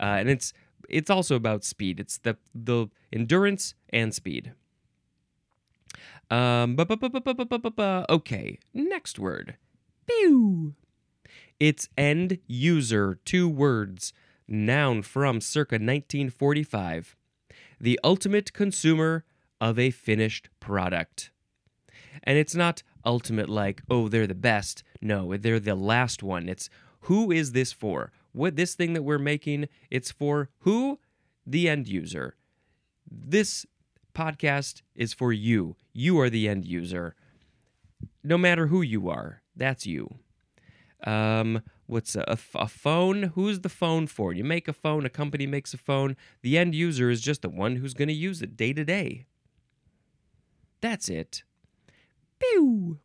Uh, 0.00 0.18
and 0.20 0.30
it's 0.30 0.52
it's 0.88 1.10
also 1.10 1.34
about 1.34 1.64
speed. 1.64 1.98
It's 1.98 2.18
the 2.18 2.36
the 2.54 2.86
endurance 3.12 3.74
and 3.90 4.14
speed. 4.14 4.52
Um, 6.30 6.76
okay, 6.78 8.58
next 8.74 9.18
word. 9.18 9.56
Pew. 10.06 10.74
It's 11.58 11.88
end 11.96 12.38
user, 12.46 13.18
two 13.24 13.48
words, 13.48 14.12
noun 14.46 15.02
from 15.02 15.40
circa 15.40 15.74
1945 15.74 17.16
the 17.80 17.98
ultimate 18.02 18.52
consumer 18.52 19.24
of 19.60 19.78
a 19.78 19.90
finished 19.90 20.48
product. 20.60 21.30
And 22.22 22.38
it's 22.38 22.54
not 22.54 22.82
ultimate 23.04 23.48
like, 23.48 23.82
oh, 23.88 24.08
they're 24.08 24.26
the 24.26 24.34
best. 24.34 24.82
No, 25.00 25.36
they're 25.36 25.60
the 25.60 25.74
last 25.74 26.22
one. 26.22 26.48
It's 26.48 26.68
who 27.02 27.30
is 27.30 27.52
this 27.52 27.72
for? 27.72 28.12
What 28.32 28.56
this 28.56 28.74
thing 28.74 28.92
that 28.92 29.02
we're 29.02 29.18
making, 29.18 29.68
it's 29.90 30.10
for 30.10 30.50
who? 30.60 30.98
The 31.46 31.68
end 31.68 31.88
user. 31.88 32.36
This 33.10 33.64
podcast 34.18 34.82
is 34.96 35.12
for 35.12 35.32
you. 35.32 35.76
You 35.92 36.18
are 36.18 36.28
the 36.28 36.48
end 36.48 36.64
user. 36.64 37.14
No 38.24 38.36
matter 38.36 38.66
who 38.66 38.82
you 38.82 39.08
are, 39.08 39.42
that's 39.54 39.86
you. 39.86 40.16
Um, 41.04 41.62
what's 41.86 42.16
a, 42.16 42.36
a, 42.54 42.66
phone? 42.66 43.22
Who's 43.34 43.60
the 43.60 43.68
phone 43.68 44.08
for? 44.08 44.32
You 44.32 44.42
make 44.42 44.66
a 44.66 44.72
phone, 44.72 45.06
a 45.06 45.08
company 45.08 45.46
makes 45.46 45.72
a 45.72 45.78
phone. 45.78 46.16
The 46.42 46.58
end 46.58 46.74
user 46.74 47.10
is 47.10 47.20
just 47.20 47.42
the 47.42 47.48
one 47.48 47.76
who's 47.76 47.94
going 47.94 48.08
to 48.08 48.14
use 48.14 48.42
it 48.42 48.56
day 48.56 48.72
to 48.72 48.84
day. 48.84 49.26
That's 50.80 51.08
it. 51.08 51.44
Pew! 52.40 52.98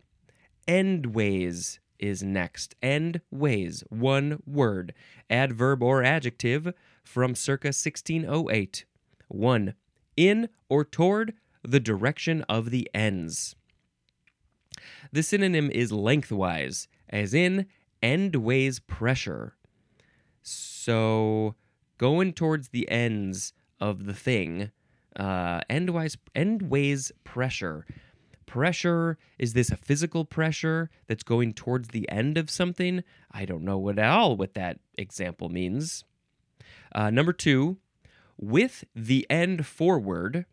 Endways 0.68 1.78
is 2.00 2.24
next. 2.24 2.74
Endways, 2.82 3.84
one 3.92 4.42
word, 4.48 4.96
adverb 5.30 5.84
or 5.84 6.04
adjective 6.04 6.74
from 7.04 7.36
circa 7.36 7.68
1608. 7.68 8.86
1. 9.28 9.74
In 10.16 10.50
or 10.70 10.84
toward 10.84 11.34
the 11.64 11.80
direction 11.80 12.44
of 12.44 12.70
the 12.70 12.90
ends. 12.94 13.56
The 15.12 15.24
synonym 15.24 15.70
is 15.72 15.92
lengthwise, 15.92 16.88
as 17.10 17.34
in 17.34 17.68
endways 18.02 18.86
pressure. 18.86 19.56
So 20.42 21.56
going 21.98 22.34
towards 22.34 22.70
the 22.70 22.90
ends 22.90 23.54
of 23.80 24.06
the 24.06 24.14
thing, 24.14 24.72
uh, 25.16 25.62
endwise, 25.70 26.18
endways 26.36 27.12
pressure. 27.24 27.86
Pressure 28.46 29.18
is 29.40 29.54
this 29.54 29.72
a 29.72 29.78
physical 29.78 30.26
pressure 30.26 30.90
that's 31.08 31.24
going 31.24 31.54
towards 31.54 31.90
the 31.90 32.10
end 32.10 32.38
of 32.38 32.50
something? 32.50 33.04
I 33.32 33.46
don't 33.46 33.64
know 33.64 33.78
what 33.78 33.98
at 33.98 34.10
all 34.10 34.36
what 34.36 34.54
that 34.56 34.80
example 34.98 35.50
means. 35.50 36.04
Uh, 36.94 37.10
number 37.10 37.34
two, 37.34 37.78
with 38.38 38.84
the 38.96 39.26
end 39.30 39.66
forward. 39.66 40.46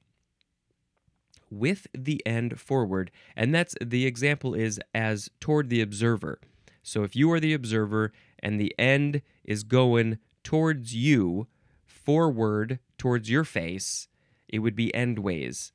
With 1.52 1.88
the 1.92 2.24
end 2.24 2.60
forward, 2.60 3.10
and 3.34 3.52
that's 3.52 3.74
the 3.80 4.06
example 4.06 4.54
is 4.54 4.78
as 4.94 5.30
toward 5.40 5.68
the 5.68 5.80
observer. 5.80 6.38
So 6.84 7.02
if 7.02 7.16
you 7.16 7.32
are 7.32 7.40
the 7.40 7.54
observer 7.54 8.12
and 8.38 8.60
the 8.60 8.72
end 8.78 9.22
is 9.44 9.64
going 9.64 10.18
towards 10.44 10.94
you, 10.94 11.48
forward 11.86 12.78
towards 12.98 13.28
your 13.30 13.44
face, 13.44 14.08
it 14.48 14.60
would 14.60 14.76
be 14.76 14.92
endways. 14.94 15.72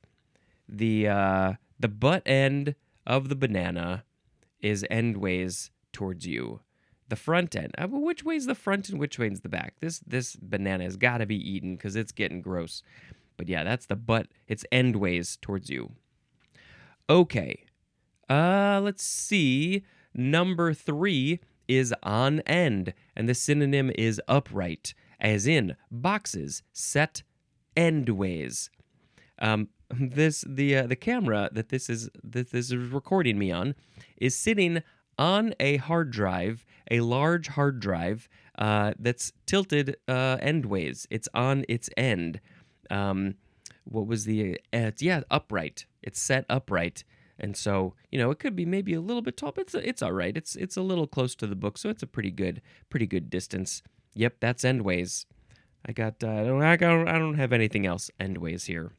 The 0.68 1.08
uh, 1.08 1.52
the 1.78 1.88
butt 1.88 2.22
end 2.26 2.74
of 3.06 3.28
the 3.28 3.36
banana 3.36 4.04
is 4.60 4.84
endways 4.90 5.70
towards 5.92 6.26
you. 6.26 6.60
The 7.08 7.16
front 7.16 7.54
end. 7.54 7.72
Uh, 7.78 7.86
which 7.88 8.24
way's 8.24 8.46
the 8.46 8.54
front 8.54 8.88
and 8.88 8.98
which 8.98 9.18
way's 9.18 9.40
the 9.40 9.48
back? 9.48 9.74
This 9.80 10.00
this 10.00 10.36
banana 10.36 10.84
has 10.84 10.96
got 10.96 11.18
to 11.18 11.26
be 11.26 11.36
eaten 11.36 11.76
because 11.76 11.96
it's 11.96 12.12
getting 12.12 12.42
gross. 12.42 12.82
But 13.36 13.48
yeah, 13.48 13.64
that's 13.64 13.86
the 13.86 13.96
butt. 13.96 14.28
It's 14.48 14.64
endways 14.72 15.40
towards 15.40 15.70
you. 15.70 15.92
Okay. 17.08 17.64
Uh, 18.28 18.80
let's 18.82 19.04
see. 19.04 19.84
Number 20.14 20.72
three 20.72 21.40
is 21.68 21.94
on 22.02 22.40
end, 22.40 22.94
and 23.14 23.28
the 23.28 23.34
synonym 23.34 23.92
is 23.96 24.20
upright, 24.26 24.94
as 25.20 25.46
in 25.46 25.76
boxes 25.90 26.62
set 26.72 27.22
endways. 27.76 28.70
Um, 29.38 29.68
this 29.90 30.44
the 30.46 30.76
uh, 30.76 30.86
the 30.86 30.96
camera 30.96 31.48
that 31.52 31.68
this 31.68 31.88
is 31.88 32.10
that 32.24 32.50
this 32.50 32.70
is 32.70 32.76
recording 32.76 33.38
me 33.38 33.52
on 33.52 33.74
is 34.16 34.34
sitting 34.34 34.82
on 35.18 35.54
a 35.60 35.76
hard 35.78 36.10
drive, 36.10 36.64
a 36.90 37.00
large 37.00 37.48
hard 37.48 37.80
drive 37.80 38.28
uh, 38.58 38.92
that's 38.98 39.32
tilted 39.46 39.96
uh, 40.08 40.38
endways. 40.38 41.06
It's 41.10 41.28
on 41.34 41.64
its 41.68 41.90
end. 41.96 42.40
Um, 42.90 43.34
what 43.84 44.06
was 44.06 44.24
the 44.24 44.60
uh, 44.72 44.92
yeah 44.98 45.22
upright? 45.30 45.86
It's 46.02 46.20
set 46.20 46.44
upright. 46.48 47.04
And 47.38 47.56
so, 47.56 47.94
you 48.10 48.18
know, 48.18 48.30
it 48.30 48.38
could 48.38 48.56
be 48.56 48.64
maybe 48.64 48.94
a 48.94 49.00
little 49.00 49.22
bit 49.22 49.36
tall, 49.36 49.52
but 49.52 49.62
it's 49.62 49.74
it's 49.74 50.02
all 50.02 50.12
right. 50.12 50.36
It's 50.36 50.56
it's 50.56 50.76
a 50.76 50.82
little 50.82 51.06
close 51.06 51.34
to 51.36 51.46
the 51.46 51.56
book, 51.56 51.76
so 51.76 51.90
it's 51.90 52.02
a 52.02 52.06
pretty 52.06 52.30
good 52.30 52.62
pretty 52.88 53.06
good 53.06 53.28
distance. 53.28 53.82
Yep, 54.14 54.36
that's 54.40 54.64
endways. 54.64 55.26
I 55.84 55.92
got 55.92 56.24
uh, 56.24 56.30
I 56.30 56.44
don't 56.44 56.62
I 56.62 56.76
don't 56.76 57.08
I 57.08 57.18
don't 57.18 57.34
have 57.34 57.52
anything 57.52 57.84
else 57.86 58.10
endways 58.18 58.66
here. 58.66 58.92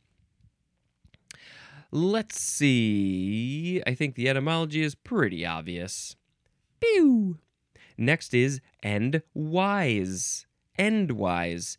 Let's 1.91 2.39
see. 2.39 3.81
I 3.87 3.93
think 3.93 4.15
the 4.15 4.29
etymology 4.29 4.81
is 4.81 4.95
pretty 4.95 5.45
obvious. 5.45 6.15
Pew. 6.79 7.37
Next 7.97 8.33
is 8.33 8.61
endwise. 8.83 10.45
Endwise. 10.77 11.77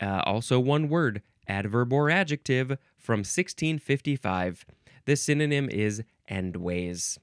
Uh, 0.00 0.22
also 0.24 0.60
one 0.60 0.88
word, 0.88 1.22
adverb 1.48 1.92
or 1.92 2.10
adjective 2.10 2.78
from 2.96 3.20
1655. 3.20 4.64
The 5.06 5.16
synonym 5.16 5.68
is 5.70 6.02
endways. 6.30 7.18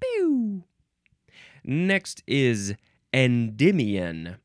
Pew! 0.00 0.64
Next 1.62 2.22
is 2.26 2.74
endymion. 3.12 4.36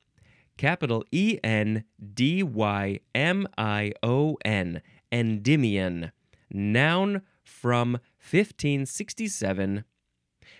Capital 0.57 1.03
E 1.11 1.39
N 1.43 1.83
D 2.13 2.43
Y 2.43 2.99
M 3.15 3.47
I 3.57 3.93
O 4.03 4.37
N. 4.43 4.81
Endymion, 5.11 6.11
noun 6.51 7.21
from 7.43 7.93
1567. 8.21 9.83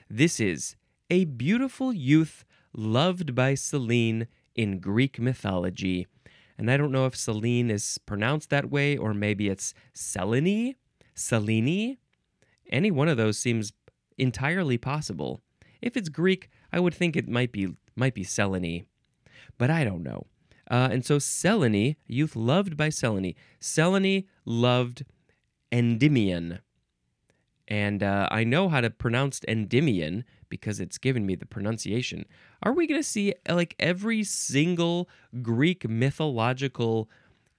This 0.10 0.40
is 0.40 0.76
a 1.10 1.26
beautiful 1.26 1.94
youth 1.94 2.46
loved 2.74 3.34
by 3.36 3.56
Selene 3.56 4.28
in 4.56 4.80
Greek 4.80 5.20
mythology. 5.20 6.08
And 6.58 6.72
I 6.72 6.78
don't 6.78 6.92
know 6.92 7.06
if 7.06 7.16
Selene 7.16 7.70
is 7.70 8.00
pronounced 8.06 8.50
that 8.50 8.70
way 8.70 8.98
or 8.98 9.14
maybe 9.14 9.48
it's 9.48 9.74
Selene, 9.94 10.76
Selene. 11.14 11.98
Any 12.70 12.92
one 12.92 13.08
of 13.08 13.18
those 13.18 13.38
seems 13.38 13.74
entirely 14.18 14.78
possible. 14.78 15.42
If 15.82 15.96
it's 15.96 16.10
Greek, 16.10 16.50
I 16.72 16.80
would 16.80 16.94
think 16.94 17.16
it 17.16 17.28
might 17.28 17.52
be 17.52 17.76
might 17.96 18.14
be 18.14 18.24
Selene, 18.24 18.86
but 19.58 19.70
I 19.70 19.84
don't 19.84 20.04
know. 20.04 20.28
Uh, 20.70 20.90
and 20.92 21.06
so 21.06 21.18
Selene, 21.18 21.96
youth 22.06 22.36
loved 22.36 22.76
by 22.76 22.90
Selene. 22.90 23.34
Selene 23.60 24.26
loved 24.46 25.04
Endymion. 25.72 26.60
And 27.68 28.02
uh, 28.02 28.30
I 28.32 28.44
know 28.44 28.70
how 28.70 28.82
to 28.82 28.90
pronounce 28.90 29.42
Endymion 29.48 30.24
because 30.50 30.80
it's 30.80 30.98
given 30.98 31.26
me 31.26 31.36
the 31.36 31.46
pronunciation. 31.46 32.26
Are 32.64 32.72
we 32.72 32.88
going 32.88 33.02
to 33.02 33.08
see 33.08 33.34
like 33.50 33.76
every 33.80 34.24
single 34.24 35.10
Greek 35.42 35.90
mythological 35.90 37.10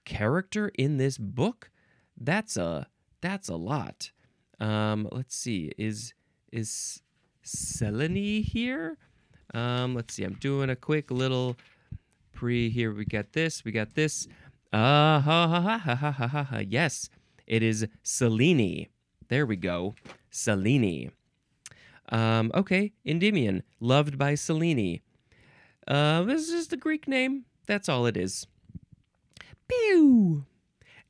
character 0.05 0.71
in 0.75 0.97
this 0.97 1.17
book? 1.17 1.69
That's 2.17 2.57
a 2.57 2.87
that's 3.21 3.49
a 3.49 3.55
lot. 3.55 4.11
Um, 4.59 5.07
let's 5.11 5.35
see. 5.35 5.71
Is 5.77 6.13
is 6.51 7.01
Selene 7.43 8.43
here? 8.43 8.97
Um, 9.53 9.95
let's 9.95 10.13
see. 10.13 10.23
I'm 10.23 10.33
doing 10.33 10.69
a 10.69 10.75
quick 10.75 11.11
little 11.11 11.55
pre 12.33 12.69
here. 12.69 12.93
We 12.93 13.05
got 13.05 13.33
this. 13.33 13.63
We 13.63 13.71
got 13.71 13.95
this. 13.95 14.27
Uh, 14.71 15.19
ha, 15.19 15.47
ha, 15.47 15.61
ha, 15.61 15.77
ha, 15.77 16.11
ha, 16.11 16.27
ha, 16.27 16.43
ha. 16.43 16.59
Yes, 16.59 17.09
it 17.49 17.63
is 17.63 17.87
Selene. 18.03 18.87
There 19.27 19.45
we 19.45 19.55
go. 19.57 19.95
Selene. 20.29 21.11
Um, 22.11 22.51
okay, 22.55 22.93
Endymion, 23.05 23.63
loved 23.79 24.17
by 24.17 24.35
Selene. 24.35 25.01
Uh, 25.87 26.23
this 26.23 26.49
is 26.49 26.67
the 26.67 26.77
Greek 26.77 27.07
name. 27.07 27.45
That's 27.67 27.89
all 27.89 28.05
it 28.05 28.15
is. 28.15 28.47
Pew! 29.67 30.45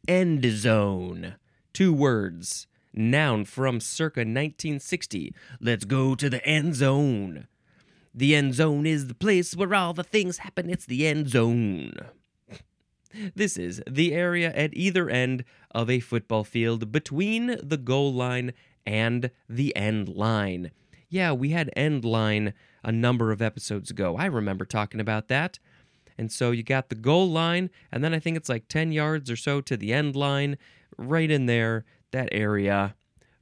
End 0.07 0.43
zone. 0.45 1.35
Two 1.73 1.93
words. 1.93 2.67
Noun 2.93 3.45
from 3.45 3.79
circa 3.79 4.21
1960. 4.21 5.33
Let's 5.61 5.85
go 5.85 6.15
to 6.15 6.29
the 6.29 6.45
end 6.45 6.75
zone. 6.75 7.47
The 8.13 8.35
end 8.35 8.55
zone 8.55 8.85
is 8.85 9.07
the 9.07 9.13
place 9.13 9.55
where 9.55 9.73
all 9.73 9.93
the 9.93 10.03
things 10.03 10.39
happen. 10.39 10.69
It's 10.69 10.85
the 10.85 11.07
end 11.07 11.29
zone. 11.29 11.93
This 13.35 13.57
is 13.57 13.81
the 13.89 14.13
area 14.13 14.51
at 14.53 14.73
either 14.73 15.09
end 15.09 15.43
of 15.71 15.89
a 15.89 15.99
football 15.99 16.43
field 16.43 16.91
between 16.91 17.57
the 17.61 17.77
goal 17.77 18.13
line 18.13 18.53
and 18.85 19.31
the 19.47 19.75
end 19.75 20.09
line. 20.09 20.71
Yeah, 21.09 21.31
we 21.31 21.49
had 21.49 21.71
end 21.75 22.05
line 22.05 22.53
a 22.83 22.91
number 22.91 23.31
of 23.31 23.41
episodes 23.41 23.89
ago. 23.89 24.15
I 24.17 24.25
remember 24.25 24.65
talking 24.65 24.99
about 24.99 25.27
that. 25.27 25.59
And 26.17 26.31
so 26.31 26.51
you 26.51 26.63
got 26.63 26.89
the 26.89 26.95
goal 26.95 27.29
line, 27.29 27.69
and 27.91 28.03
then 28.03 28.13
I 28.13 28.19
think 28.19 28.35
it's 28.35 28.49
like 28.49 28.67
10 28.67 28.91
yards 28.91 29.31
or 29.31 29.37
so 29.37 29.61
to 29.61 29.77
the 29.77 29.93
end 29.93 30.15
line, 30.15 30.57
right 30.97 31.31
in 31.31 31.45
there, 31.45 31.85
that 32.11 32.29
area. 32.31 32.95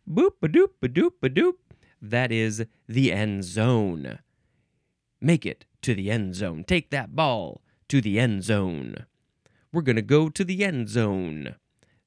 Boop 0.09 0.33
a 0.43 0.47
doop 0.47 0.69
a 0.81 0.87
doop 0.87 1.13
a 1.23 1.29
doop. 1.29 1.55
That 2.01 2.31
is 2.31 2.65
the 2.87 3.11
end 3.11 3.43
zone. 3.43 4.19
Make 5.19 5.45
it 5.45 5.65
to 5.81 5.95
the 5.95 6.11
end 6.11 6.35
zone. 6.35 6.63
Take 6.63 6.91
that 6.91 7.15
ball 7.15 7.61
to 7.89 7.99
the 7.99 8.19
end 8.19 8.43
zone. 8.43 9.07
We're 9.77 9.83
going 9.83 9.97
to 9.97 10.01
go 10.01 10.29
to 10.29 10.43
the 10.43 10.63
end 10.65 10.89
zone. 10.89 11.53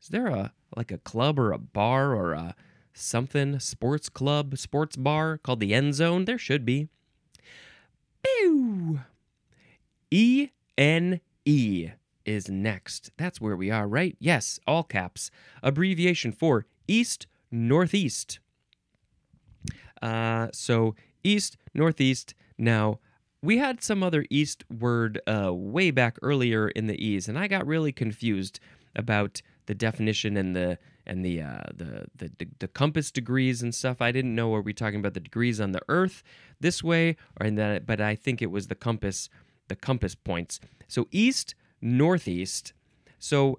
Is 0.03 0.09
there 0.09 0.27
a 0.27 0.53
like 0.77 0.91
a 0.91 0.99
club 0.99 1.39
or 1.39 1.53
a 1.53 1.59
bar 1.59 2.17
or 2.17 2.33
a 2.33 2.57
something 2.93 3.61
sports 3.61 4.09
club, 4.09 4.59
sports 4.59 4.97
bar 4.97 5.39
called 5.39 5.61
the 5.61 5.73
End 5.73 5.95
Zone? 5.95 6.25
There 6.25 6.37
should 6.37 6.67
be. 6.67 6.89
Pew. 8.25 9.03
E 10.11 10.49
N 10.77 11.21
E 11.45 11.91
is 12.25 12.49
next. 12.49 13.13
That's 13.17 13.41
where 13.41 13.55
we 13.55 13.71
are, 13.71 13.87
right? 13.87 14.17
Yes, 14.19 14.59
all 14.67 14.83
caps. 14.83 15.31
Abbreviation 15.63 16.33
for 16.33 16.67
East 16.89 17.29
Northeast. 17.53 18.41
Uh, 20.03 20.49
so 20.53 20.97
East 21.23 21.57
Northeast. 21.73 22.35
Now 22.59 22.99
we 23.43 23.59
had 23.59 23.83
some 23.83 24.03
other 24.03 24.25
East 24.31 24.65
word 24.71 25.21
uh, 25.27 25.53
way 25.53 25.91
back 25.91 26.19
earlier 26.23 26.69
in 26.69 26.87
the 26.87 27.05
E's, 27.05 27.29
and 27.29 27.39
I 27.39 27.49
got 27.49 27.67
really 27.67 27.93
confused 27.93 28.61
about 28.95 29.41
the 29.67 29.75
definition 29.75 30.37
and 30.37 30.55
the 30.55 30.79
and 31.07 31.25
the, 31.25 31.43
uh, 31.43 31.63
the, 31.75 32.07
the 32.17 32.31
the 32.59 32.69
compass 32.69 33.11
degrees 33.11 33.63
and 33.63 33.75
stuff. 33.75 34.01
I 34.01 34.13
didn't 34.13 34.35
know 34.35 34.55
are 34.55 34.61
we 34.61 34.73
talking 34.73 35.01
about 35.01 35.15
the 35.15 35.21
degrees 35.21 35.61
on 35.61 35.73
the 35.73 35.81
Earth 35.89 36.23
this 36.61 36.85
way 36.85 37.17
or 37.41 37.47
in 37.47 37.55
that, 37.57 37.87
but 37.87 38.01
I 38.01 38.15
think 38.15 38.43
it 38.43 38.51
was 38.51 38.69
the 38.69 38.75
compass 38.75 39.29
the 39.69 39.77
compass 39.77 40.15
points. 40.15 40.61
So 40.89 41.07
east, 41.11 41.55
northeast. 41.81 42.73
So 43.19 43.59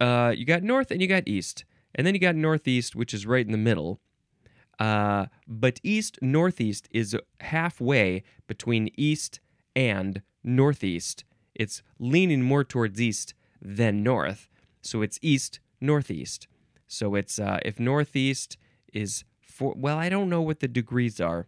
uh, 0.00 0.34
you 0.36 0.44
got 0.44 0.62
north 0.62 0.90
and 0.90 1.00
you 1.00 1.06
got 1.06 1.26
east, 1.26 1.64
and 1.94 2.06
then 2.06 2.14
you 2.14 2.20
got 2.20 2.34
northeast, 2.34 2.94
which 2.94 3.14
is 3.14 3.26
right 3.26 3.46
in 3.46 3.52
the 3.52 3.58
middle. 3.58 4.00
Uh, 4.82 5.26
but 5.46 5.78
east 5.84 6.18
northeast 6.20 6.88
is 6.90 7.16
halfway 7.40 8.24
between 8.48 8.90
east 8.96 9.38
and 9.76 10.22
northeast. 10.42 11.22
It's 11.54 11.84
leaning 12.00 12.42
more 12.42 12.64
towards 12.64 13.00
east 13.00 13.32
than 13.60 14.02
north, 14.02 14.48
so 14.80 15.00
it's 15.00 15.20
east 15.22 15.60
northeast. 15.80 16.48
So 16.88 17.14
it's 17.14 17.38
uh, 17.38 17.60
if 17.64 17.78
northeast 17.78 18.56
is 18.92 19.22
four. 19.40 19.74
Well, 19.76 19.98
I 19.98 20.08
don't 20.08 20.28
know 20.28 20.42
what 20.42 20.58
the 20.58 20.66
degrees 20.66 21.20
are. 21.20 21.46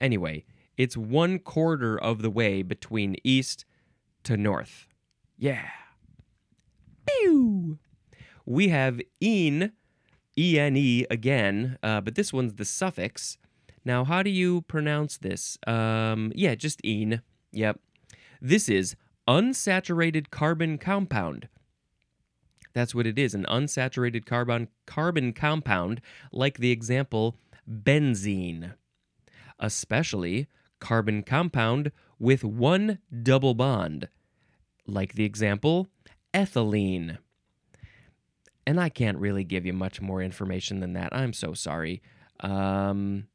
Anyway, 0.00 0.44
it's 0.76 0.96
one 0.96 1.40
quarter 1.40 1.98
of 1.98 2.22
the 2.22 2.30
way 2.30 2.62
between 2.62 3.16
east 3.24 3.64
to 4.22 4.36
north. 4.36 4.86
Yeah. 5.36 5.70
Pew. 7.04 7.80
We 8.44 8.68
have 8.68 9.00
in 9.20 9.72
E-N-E 10.38 11.06
again, 11.10 11.78
uh, 11.82 12.00
but 12.00 12.14
this 12.14 12.32
one's 12.32 12.54
the 12.54 12.64
suffix. 12.64 13.38
Now, 13.84 14.04
how 14.04 14.22
do 14.22 14.30
you 14.30 14.62
pronounce 14.62 15.16
this? 15.16 15.58
Um, 15.66 16.32
yeah, 16.34 16.54
just 16.54 16.80
"een." 16.84 17.22
Yep. 17.52 17.80
This 18.40 18.68
is 18.68 18.96
unsaturated 19.28 20.30
carbon 20.30 20.76
compound. 20.78 21.48
That's 22.74 22.94
what 22.94 23.06
it 23.06 23.18
is, 23.18 23.32
an 23.34 23.46
unsaturated 23.48 24.26
carbon 24.26 24.68
carbon 24.86 25.32
compound, 25.32 26.02
like 26.32 26.58
the 26.58 26.70
example 26.70 27.38
benzene. 27.66 28.74
Especially 29.58 30.48
carbon 30.80 31.22
compound 31.22 31.92
with 32.18 32.44
one 32.44 32.98
double 33.22 33.54
bond, 33.54 34.08
like 34.86 35.14
the 35.14 35.24
example 35.24 35.88
ethylene. 36.34 37.18
And 38.66 38.80
I 38.80 38.88
can't 38.88 39.18
really 39.18 39.44
give 39.44 39.64
you 39.64 39.72
much 39.72 40.00
more 40.00 40.20
information 40.20 40.80
than 40.80 40.94
that. 40.94 41.14
I'm 41.14 41.32
so 41.32 41.54
sorry. 41.54 42.02
Um, 42.40 43.28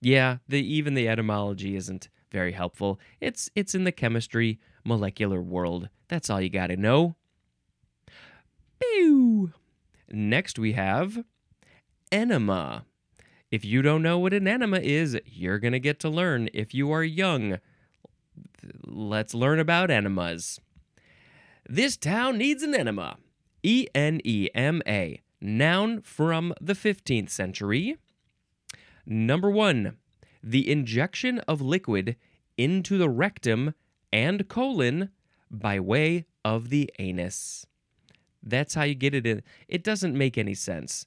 yeah, 0.00 0.38
the 0.48 0.60
even 0.60 0.94
the 0.94 1.08
etymology 1.08 1.76
isn't 1.76 2.08
very 2.30 2.52
helpful. 2.52 2.98
It's 3.20 3.50
it's 3.54 3.74
in 3.74 3.84
the 3.84 3.92
chemistry 3.92 4.58
molecular 4.84 5.40
world. 5.40 5.88
That's 6.08 6.30
all 6.30 6.40
you 6.40 6.48
got 6.48 6.68
to 6.68 6.76
know. 6.76 7.16
Pew. 8.80 9.52
Next 10.10 10.58
we 10.58 10.72
have 10.72 11.24
enema. 12.10 12.84
If 13.50 13.64
you 13.64 13.82
don't 13.82 14.02
know 14.02 14.18
what 14.18 14.32
an 14.32 14.48
enema 14.48 14.78
is, 14.78 15.18
you're 15.26 15.58
going 15.58 15.72
to 15.72 15.80
get 15.80 16.00
to 16.00 16.08
learn 16.08 16.48
if 16.54 16.74
you 16.74 16.90
are 16.90 17.04
young. 17.04 17.58
Let's 18.84 19.34
learn 19.34 19.58
about 19.58 19.90
enemas. 19.90 20.58
This 21.68 21.96
town 21.96 22.38
needs 22.38 22.62
an 22.62 22.74
enema. 22.74 23.18
E 23.62 23.86
N 23.94 24.20
E 24.24 24.48
M 24.54 24.82
A, 24.86 25.20
noun 25.40 26.02
from 26.02 26.54
the 26.60 26.74
15th 26.74 27.30
century. 27.30 27.96
Number 29.06 29.50
one, 29.50 29.96
the 30.42 30.70
injection 30.70 31.38
of 31.40 31.60
liquid 31.60 32.16
into 32.56 32.98
the 32.98 33.08
rectum 33.08 33.74
and 34.12 34.48
colon 34.48 35.10
by 35.50 35.78
way 35.80 36.26
of 36.44 36.70
the 36.70 36.90
anus. 36.98 37.66
That's 38.42 38.74
how 38.74 38.82
you 38.82 38.94
get 38.94 39.14
it 39.14 39.26
in. 39.26 39.42
It 39.68 39.84
doesn't 39.84 40.16
make 40.16 40.36
any 40.36 40.54
sense 40.54 41.06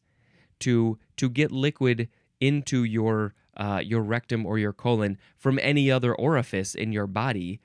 to 0.60 0.98
to 1.18 1.30
get 1.30 1.52
liquid 1.52 2.10
into 2.40 2.84
your 2.84 3.34
uh, 3.58 3.82
your 3.84 4.02
rectum 4.02 4.46
or 4.46 4.58
your 4.58 4.74
colon 4.74 5.18
from 5.38 5.60
any 5.62 5.90
other 5.92 6.14
orifice 6.14 6.76
in 6.76 6.92
your 6.92 7.08
body 7.08 7.60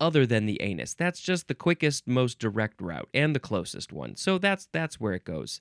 other 0.00 0.26
than 0.26 0.46
the 0.46 0.60
anus. 0.62 0.94
That's 0.94 1.20
just 1.20 1.48
the 1.48 1.54
quickest, 1.54 2.06
most 2.06 2.38
direct 2.38 2.80
route 2.80 3.08
and 3.14 3.34
the 3.34 3.40
closest 3.40 3.92
one. 3.92 4.16
So 4.16 4.38
that's 4.38 4.68
that's 4.72 5.00
where 5.00 5.14
it 5.14 5.24
goes. 5.24 5.60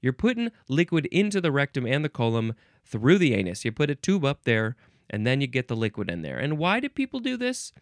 You're 0.00 0.12
putting 0.12 0.52
liquid 0.68 1.06
into 1.06 1.40
the 1.40 1.52
rectum 1.52 1.86
and 1.86 2.04
the 2.04 2.08
colon 2.08 2.54
through 2.84 3.18
the 3.18 3.34
anus. 3.34 3.64
You 3.64 3.72
put 3.72 3.90
a 3.90 3.94
tube 3.94 4.24
up 4.24 4.44
there, 4.44 4.76
and 5.10 5.26
then 5.26 5.40
you 5.40 5.46
get 5.46 5.68
the 5.68 5.76
liquid 5.76 6.10
in 6.10 6.22
there. 6.22 6.38
And 6.38 6.58
why 6.58 6.80
do 6.80 6.88
people 6.88 7.20
do 7.20 7.36
this? 7.36 7.72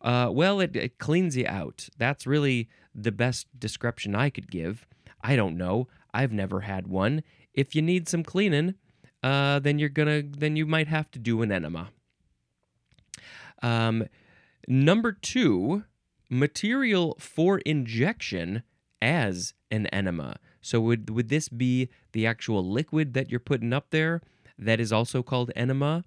Uh, 0.00 0.28
well, 0.32 0.60
it, 0.60 0.74
it 0.76 0.98
cleans 0.98 1.36
you 1.36 1.46
out. 1.46 1.88
That's 1.98 2.26
really 2.26 2.68
the 2.94 3.12
best 3.12 3.46
description 3.58 4.14
I 4.14 4.30
could 4.30 4.50
give. 4.50 4.86
I 5.22 5.36
don't 5.36 5.56
know. 5.56 5.88
I've 6.12 6.32
never 6.32 6.60
had 6.60 6.86
one. 6.86 7.22
If 7.52 7.74
you 7.74 7.82
need 7.82 8.08
some 8.08 8.22
cleaning, 8.22 8.74
uh, 9.22 9.58
then 9.58 9.78
you're 9.78 9.88
gonna 9.88 10.22
then 10.22 10.56
you 10.56 10.66
might 10.66 10.88
have 10.88 11.10
to 11.12 11.18
do 11.18 11.42
an 11.42 11.52
enema. 11.52 11.90
Um, 13.62 14.06
number 14.68 15.12
two, 15.12 15.84
material 16.28 17.16
for 17.18 17.58
injection 17.60 18.62
as 19.02 19.54
an 19.70 19.86
enema. 19.88 20.36
So 20.60 20.80
would 20.80 21.10
would 21.10 21.28
this 21.28 21.48
be 21.48 21.88
the 22.12 22.26
actual 22.26 22.68
liquid 22.68 23.14
that 23.14 23.30
you're 23.30 23.40
putting 23.40 23.72
up 23.72 23.90
there 23.90 24.20
that 24.58 24.80
is 24.80 24.92
also 24.92 25.22
called 25.22 25.50
enema? 25.56 26.04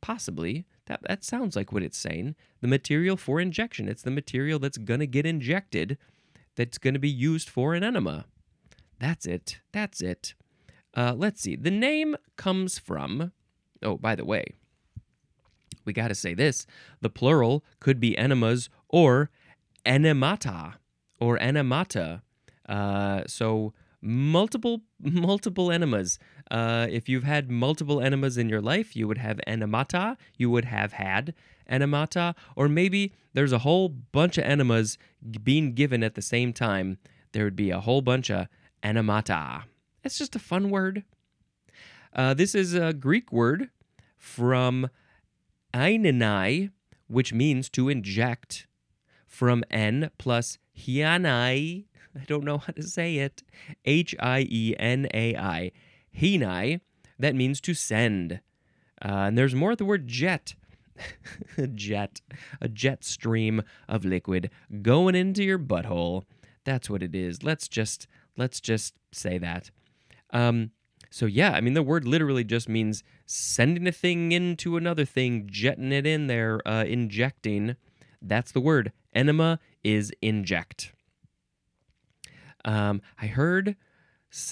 Possibly. 0.00 0.66
That 0.86 1.00
that 1.08 1.24
sounds 1.24 1.56
like 1.56 1.72
what 1.72 1.82
it's 1.82 1.98
saying. 1.98 2.36
The 2.60 2.68
material 2.68 3.16
for 3.16 3.40
injection. 3.40 3.88
It's 3.88 4.02
the 4.02 4.10
material 4.10 4.58
that's 4.58 4.78
gonna 4.78 5.06
get 5.06 5.26
injected 5.26 5.98
that's 6.54 6.78
gonna 6.78 6.98
be 6.98 7.10
used 7.10 7.48
for 7.48 7.74
an 7.74 7.82
enema. 7.82 8.26
That's 8.98 9.26
it. 9.26 9.58
That's 9.72 10.00
it. 10.00 10.34
Uh, 10.94 11.14
let's 11.16 11.42
see. 11.42 11.56
The 11.56 11.70
name 11.70 12.16
comes 12.36 12.78
from. 12.78 13.32
Oh, 13.82 13.98
by 13.98 14.14
the 14.14 14.24
way, 14.24 14.54
we 15.86 15.92
got 15.92 16.08
to 16.08 16.14
say 16.14 16.34
this. 16.34 16.66
The 17.00 17.10
plural 17.10 17.64
could 17.80 18.00
be 18.00 18.16
enemas 18.18 18.68
or 18.88 19.30
enemata 19.84 20.74
or 21.18 21.38
enemata. 21.38 22.22
Uh, 22.68 23.22
so 23.26 23.72
multiple 24.02 24.82
multiple 25.00 25.70
enemas. 25.70 26.18
Uh, 26.50 26.86
if 26.90 27.08
you've 27.08 27.24
had 27.24 27.50
multiple 27.50 28.00
enemas 28.00 28.36
in 28.36 28.48
your 28.48 28.60
life, 28.60 28.94
you 28.96 29.08
would 29.08 29.18
have 29.18 29.40
enemata. 29.46 30.16
You 30.36 30.50
would 30.50 30.66
have 30.66 30.92
had 30.92 31.34
enemata, 31.70 32.34
or 32.54 32.68
maybe 32.68 33.12
there's 33.32 33.52
a 33.52 33.58
whole 33.58 33.88
bunch 33.88 34.38
of 34.38 34.44
enemas 34.44 34.98
being 35.42 35.72
given 35.72 36.02
at 36.02 36.14
the 36.14 36.22
same 36.22 36.52
time. 36.52 36.98
There 37.32 37.44
would 37.44 37.56
be 37.56 37.70
a 37.70 37.80
whole 37.80 38.00
bunch 38.00 38.30
of 38.30 38.46
enemata. 38.82 39.64
It's 40.04 40.18
just 40.18 40.36
a 40.36 40.38
fun 40.38 40.70
word. 40.70 41.04
Uh, 42.14 42.32
this 42.32 42.54
is 42.54 42.74
a 42.74 42.92
Greek 42.92 43.32
word 43.32 43.70
from 44.16 44.88
einenai, 45.76 46.70
which 47.06 47.32
means 47.32 47.68
to 47.70 47.88
inject, 47.88 48.66
from 49.26 49.62
n 49.70 50.10
plus 50.18 50.58
hianai. 50.76 51.84
I 52.14 52.24
don't 52.26 52.44
know 52.44 52.58
how 52.58 52.72
to 52.72 52.82
say 52.82 53.16
it. 53.16 53.42
H 53.84 54.14
I 54.18 54.46
E 54.48 54.74
N 54.78 55.06
A 55.12 55.36
I. 55.36 55.72
Hinai. 56.18 56.80
That 57.18 57.34
means 57.34 57.60
to 57.62 57.74
send. 57.74 58.40
Uh, 59.04 59.28
and 59.28 59.36
there's 59.36 59.54
more 59.54 59.72
of 59.72 59.78
the 59.78 59.84
word 59.84 60.06
jet. 60.06 60.54
jet. 61.74 62.22
A 62.60 62.68
jet 62.68 63.04
stream 63.04 63.62
of 63.86 64.04
liquid 64.04 64.50
going 64.82 65.14
into 65.14 65.44
your 65.44 65.58
butthole. 65.58 66.24
That's 66.64 66.88
what 66.88 67.02
it 67.02 67.14
is. 67.14 67.42
Let's 67.42 67.68
just 67.68 68.06
let's 68.36 68.60
just 68.60 68.94
say 69.12 69.36
that. 69.38 69.70
Um, 70.30 70.70
so 71.10 71.26
yeah, 71.26 71.52
I 71.52 71.60
mean 71.60 71.74
the 71.74 71.82
word 71.82 72.06
literally 72.06 72.44
just 72.44 72.68
means 72.68 73.02
sending 73.24 73.86
a 73.86 73.92
thing 73.92 74.32
into 74.32 74.76
another 74.76 75.04
thing, 75.04 75.48
jetting 75.50 75.92
it 75.92 76.06
in 76.06 76.26
there, 76.26 76.60
uh, 76.66 76.84
injecting. 76.84 77.76
That's 78.20 78.52
the 78.52 78.60
word. 78.60 78.92
Enema 79.14 79.58
is 79.82 80.12
inject. 80.20 80.92
Um, 82.64 83.00
I 83.20 83.26
heard, 83.26 83.76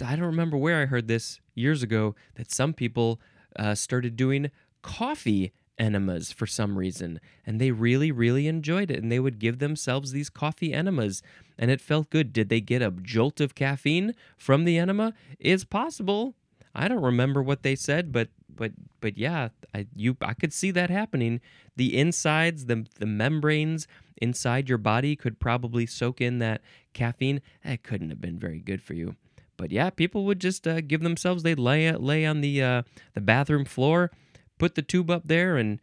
I 0.04 0.16
don't 0.16 0.24
remember 0.24 0.56
where 0.56 0.80
I 0.80 0.86
heard 0.86 1.08
this 1.08 1.40
years 1.54 1.82
ago, 1.82 2.14
that 2.36 2.52
some 2.52 2.72
people 2.72 3.20
uh, 3.56 3.74
started 3.74 4.16
doing 4.16 4.50
coffee 4.82 5.52
enemas 5.78 6.30
for 6.30 6.46
some 6.46 6.78
reason, 6.78 7.20
and 7.44 7.60
they 7.60 7.72
really, 7.72 8.12
really 8.12 8.46
enjoyed 8.46 8.90
it, 8.90 9.02
and 9.02 9.10
they 9.10 9.18
would 9.18 9.38
give 9.38 9.58
themselves 9.58 10.12
these 10.12 10.30
coffee 10.30 10.72
enemas, 10.72 11.22
and 11.58 11.70
it 11.70 11.80
felt 11.80 12.10
good. 12.10 12.32
Did 12.32 12.48
they 12.48 12.60
get 12.60 12.82
a 12.82 12.90
jolt 12.90 13.40
of 13.40 13.54
caffeine 13.54 14.14
from 14.36 14.64
the 14.64 14.78
enema? 14.78 15.14
It's 15.38 15.64
possible. 15.64 16.36
I 16.74 16.88
don't 16.88 17.02
remember 17.02 17.42
what 17.42 17.62
they 17.62 17.76
said, 17.76 18.12
but 18.12 18.28
but 18.54 18.72
but 19.00 19.16
yeah, 19.16 19.48
I 19.74 19.86
you 19.94 20.16
I 20.20 20.34
could 20.34 20.52
see 20.52 20.70
that 20.72 20.90
happening. 20.90 21.40
The 21.76 21.96
insides, 21.96 22.66
the 22.66 22.86
the 22.98 23.06
membranes 23.06 23.86
inside 24.16 24.68
your 24.68 24.78
body 24.78 25.16
could 25.16 25.38
probably 25.40 25.86
soak 25.86 26.20
in 26.20 26.38
that 26.38 26.62
caffeine. 26.92 27.40
That 27.64 27.82
couldn't 27.82 28.10
have 28.10 28.20
been 28.20 28.38
very 28.38 28.60
good 28.60 28.82
for 28.82 28.94
you. 28.94 29.16
But 29.56 29.70
yeah, 29.70 29.90
people 29.90 30.24
would 30.24 30.40
just 30.40 30.66
uh, 30.66 30.80
give 30.80 31.02
themselves. 31.02 31.42
They'd 31.42 31.58
lay 31.58 31.90
lay 31.92 32.26
on 32.26 32.40
the 32.40 32.62
uh, 32.62 32.82
the 33.14 33.20
bathroom 33.20 33.64
floor, 33.64 34.10
put 34.58 34.74
the 34.74 34.82
tube 34.82 35.10
up 35.10 35.22
there, 35.26 35.56
and 35.56 35.80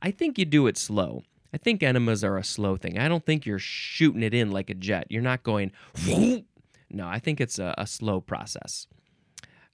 I 0.00 0.10
think 0.10 0.38
you 0.38 0.44
do 0.44 0.66
it 0.66 0.76
slow. 0.76 1.24
I 1.52 1.56
think 1.56 1.82
enemas 1.82 2.22
are 2.22 2.36
a 2.36 2.44
slow 2.44 2.76
thing. 2.76 2.98
I 2.98 3.08
don't 3.08 3.24
think 3.24 3.46
you're 3.46 3.58
shooting 3.58 4.22
it 4.22 4.34
in 4.34 4.50
like 4.50 4.70
a 4.70 4.74
jet. 4.74 5.06
You're 5.08 5.22
not 5.22 5.42
going. 5.42 5.72
No, 6.90 7.06
I 7.06 7.18
think 7.18 7.40
it's 7.40 7.58
a, 7.58 7.74
a 7.76 7.86
slow 7.86 8.20
process. 8.20 8.86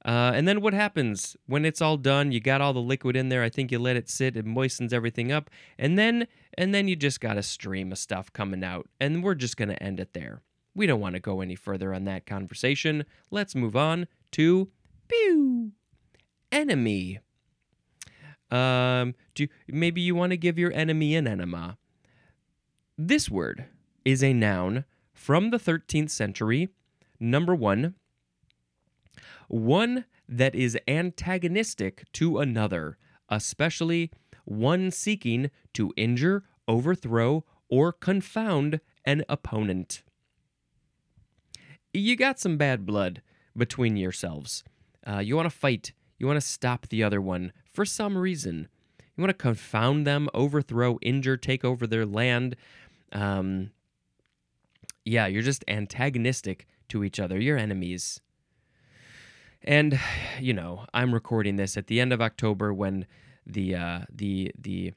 Uh, 0.04 0.32
and 0.34 0.46
then 0.46 0.60
what 0.60 0.74
happens 0.74 1.36
when 1.46 1.64
it's 1.64 1.80
all 1.80 1.96
done? 1.96 2.30
You 2.30 2.40
got 2.40 2.60
all 2.60 2.74
the 2.74 2.80
liquid 2.80 3.16
in 3.16 3.30
there. 3.30 3.42
I 3.42 3.48
think 3.48 3.72
you 3.72 3.78
let 3.78 3.96
it 3.96 4.10
sit. 4.10 4.36
It 4.36 4.44
moistens 4.44 4.92
everything 4.92 5.32
up, 5.32 5.48
and 5.78 5.98
then 5.98 6.26
and 6.58 6.74
then 6.74 6.88
you 6.88 6.96
just 6.96 7.20
got 7.20 7.38
a 7.38 7.42
stream 7.42 7.90
of 7.90 7.98
stuff 7.98 8.32
coming 8.32 8.62
out. 8.62 8.86
And 9.00 9.24
we're 9.24 9.34
just 9.34 9.56
gonna 9.56 9.74
end 9.74 10.00
it 10.00 10.12
there. 10.12 10.42
We 10.74 10.86
don't 10.86 11.00
want 11.00 11.14
to 11.14 11.20
go 11.20 11.40
any 11.40 11.54
further 11.54 11.94
on 11.94 12.04
that 12.04 12.26
conversation. 12.26 13.04
Let's 13.30 13.54
move 13.54 13.76
on 13.76 14.06
to 14.32 14.68
pew 15.08 15.72
enemy. 16.52 17.20
Um, 18.50 19.14
do 19.34 19.48
maybe 19.68 20.00
you 20.00 20.14
want 20.14 20.30
to 20.30 20.36
give 20.36 20.58
your 20.58 20.72
enemy 20.72 21.16
an 21.16 21.26
enema? 21.26 21.78
This 22.98 23.30
word 23.30 23.66
is 24.04 24.22
a 24.22 24.32
noun 24.32 24.84
from 25.12 25.50
the 25.50 25.58
13th 25.58 26.10
century. 26.10 26.68
Number 27.18 27.54
one 27.54 27.94
one 29.54 30.04
that 30.28 30.52
is 30.56 30.76
antagonistic 30.88 32.04
to 32.12 32.38
another, 32.38 32.98
especially 33.28 34.10
one 34.44 34.90
seeking 34.90 35.48
to 35.72 35.92
injure, 35.96 36.42
overthrow, 36.66 37.44
or 37.68 37.92
confound 37.92 38.80
an 39.04 39.22
opponent. 39.28 40.02
You 41.92 42.16
got 42.16 42.40
some 42.40 42.56
bad 42.56 42.84
blood 42.84 43.22
between 43.56 43.96
yourselves. 43.96 44.64
Uh, 45.06 45.20
you 45.20 45.36
want 45.36 45.46
to 45.46 45.56
fight. 45.56 45.92
You 46.18 46.26
want 46.26 46.38
to 46.38 46.46
stop 46.46 46.88
the 46.88 47.04
other 47.04 47.20
one 47.20 47.52
for 47.72 47.84
some 47.84 48.18
reason. 48.18 48.66
You 49.16 49.22
want 49.22 49.30
to 49.30 49.34
confound 49.34 50.04
them, 50.04 50.28
overthrow, 50.34 50.98
injure, 51.00 51.36
take 51.36 51.64
over 51.64 51.86
their 51.86 52.04
land. 52.04 52.56
Um, 53.12 53.70
yeah, 55.04 55.28
you're 55.28 55.42
just 55.42 55.64
antagonistic 55.68 56.66
to 56.88 57.04
each 57.04 57.20
other. 57.20 57.40
You're 57.40 57.58
enemies. 57.58 58.20
And 59.64 59.98
you 60.40 60.52
know, 60.52 60.84
I'm 60.94 61.12
recording 61.12 61.56
this 61.56 61.76
at 61.76 61.86
the 61.86 62.00
end 62.00 62.12
of 62.12 62.20
October 62.20 62.72
when 62.72 63.06
the 63.46 63.74
uh, 63.74 64.00
the 64.12 64.52
the 64.58 64.92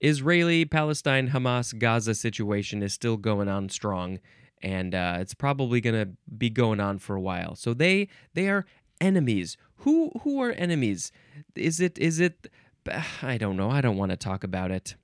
Israeli 0.00 0.64
Palestine 0.64 1.30
Hamas 1.30 1.76
Gaza 1.78 2.14
situation 2.14 2.82
is 2.82 2.92
still 2.92 3.16
going 3.16 3.48
on 3.48 3.68
strong, 3.68 4.20
and 4.62 4.94
uh, 4.94 5.16
it's 5.18 5.34
probably 5.34 5.80
going 5.80 5.94
to 5.94 6.12
be 6.36 6.50
going 6.50 6.80
on 6.80 6.98
for 6.98 7.16
a 7.16 7.20
while. 7.20 7.54
So 7.54 7.74
they 7.74 8.08
they 8.34 8.48
are 8.48 8.66
enemies. 9.00 9.56
Who 9.78 10.12
who 10.22 10.40
are 10.42 10.52
enemies? 10.52 11.10
Is 11.54 11.80
it 11.80 11.98
is 11.98 12.20
it? 12.20 12.48
I 13.22 13.38
don't 13.38 13.56
know. 13.56 13.70
I 13.70 13.80
don't 13.80 13.96
want 13.96 14.10
to 14.10 14.16
talk 14.16 14.44
about 14.44 14.70
it. 14.70 14.94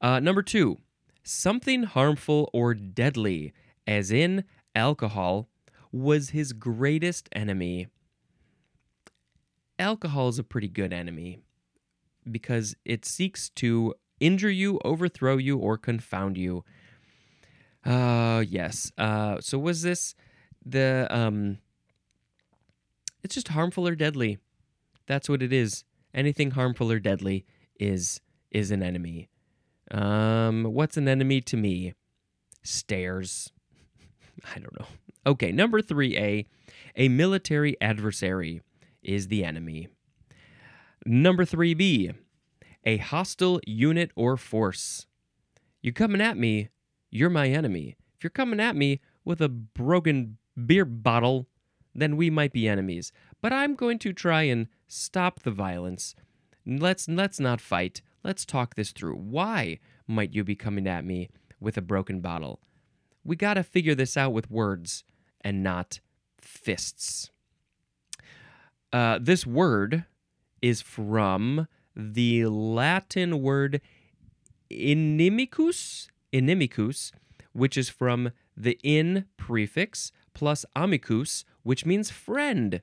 Uh, 0.00 0.18
number 0.18 0.42
two, 0.42 0.78
something 1.22 1.82
harmful 1.82 2.48
or 2.54 2.72
deadly, 2.72 3.52
as 3.86 4.10
in 4.10 4.44
alcohol, 4.74 5.49
was 5.92 6.30
his 6.30 6.52
greatest 6.52 7.28
enemy. 7.32 7.88
Alcohol 9.78 10.28
is 10.28 10.38
a 10.38 10.44
pretty 10.44 10.68
good 10.68 10.92
enemy 10.92 11.40
because 12.30 12.76
it 12.84 13.04
seeks 13.04 13.48
to 13.50 13.94
injure 14.20 14.50
you, 14.50 14.78
overthrow 14.84 15.36
you, 15.38 15.56
or 15.58 15.78
confound 15.78 16.36
you. 16.36 16.64
Uh 17.84 18.44
yes. 18.46 18.92
Uh 18.98 19.40
so 19.40 19.58
was 19.58 19.82
this 19.82 20.14
the 20.64 21.06
um 21.10 21.58
it's 23.22 23.34
just 23.34 23.48
harmful 23.48 23.88
or 23.88 23.94
deadly. 23.94 24.38
That's 25.06 25.28
what 25.28 25.42
it 25.42 25.52
is. 25.52 25.84
Anything 26.12 26.50
harmful 26.52 26.92
or 26.92 26.98
deadly 26.98 27.46
is 27.78 28.20
is 28.50 28.70
an 28.70 28.82
enemy. 28.82 29.30
Um 29.90 30.64
what's 30.64 30.98
an 30.98 31.08
enemy 31.08 31.40
to 31.42 31.56
me? 31.56 31.94
Stairs. 32.62 33.50
I 34.54 34.58
don't 34.58 34.78
know. 34.78 34.86
Okay, 35.26 35.52
number 35.52 35.82
3A, 35.82 36.46
a 36.96 37.08
military 37.08 37.76
adversary 37.80 38.62
is 39.02 39.28
the 39.28 39.44
enemy. 39.44 39.88
Number 41.04 41.44
3B, 41.44 42.14
a 42.84 42.96
hostile 42.96 43.60
unit 43.66 44.12
or 44.16 44.38
force. 44.38 45.06
You 45.82 45.92
coming 45.92 46.22
at 46.22 46.38
me, 46.38 46.68
you're 47.10 47.30
my 47.30 47.48
enemy. 47.48 47.96
If 48.16 48.24
you're 48.24 48.30
coming 48.30 48.60
at 48.60 48.76
me 48.76 49.00
with 49.24 49.42
a 49.42 49.48
broken 49.48 50.38
beer 50.66 50.86
bottle, 50.86 51.46
then 51.94 52.16
we 52.16 52.30
might 52.30 52.52
be 52.52 52.66
enemies. 52.66 53.12
But 53.42 53.52
I'm 53.52 53.74
going 53.74 53.98
to 54.00 54.14
try 54.14 54.42
and 54.42 54.68
stop 54.88 55.40
the 55.40 55.50
violence. 55.50 56.14
Let's 56.66 57.08
let's 57.08 57.40
not 57.40 57.60
fight. 57.60 58.00
Let's 58.22 58.44
talk 58.44 58.74
this 58.74 58.92
through. 58.92 59.16
Why 59.16 59.80
might 60.06 60.34
you 60.34 60.44
be 60.44 60.54
coming 60.54 60.86
at 60.86 61.04
me 61.04 61.28
with 61.58 61.76
a 61.76 61.82
broken 61.82 62.20
bottle? 62.20 62.60
We 63.24 63.36
got 63.36 63.54
to 63.54 63.62
figure 63.62 63.94
this 63.94 64.16
out 64.16 64.32
with 64.32 64.50
words 64.50 65.04
and 65.42 65.62
not 65.62 66.00
fists. 66.40 67.30
Uh, 68.92 69.18
this 69.20 69.46
word 69.46 70.04
is 70.60 70.82
from 70.82 71.68
the 71.94 72.46
Latin 72.46 73.40
word 73.40 73.80
inimicus, 74.70 76.08
inimicus, 76.32 77.12
which 77.52 77.76
is 77.76 77.88
from 77.88 78.30
the 78.56 78.78
in 78.82 79.24
prefix 79.36 80.12
plus 80.34 80.64
amicus, 80.76 81.44
which 81.62 81.84
means 81.86 82.10
friend. 82.10 82.82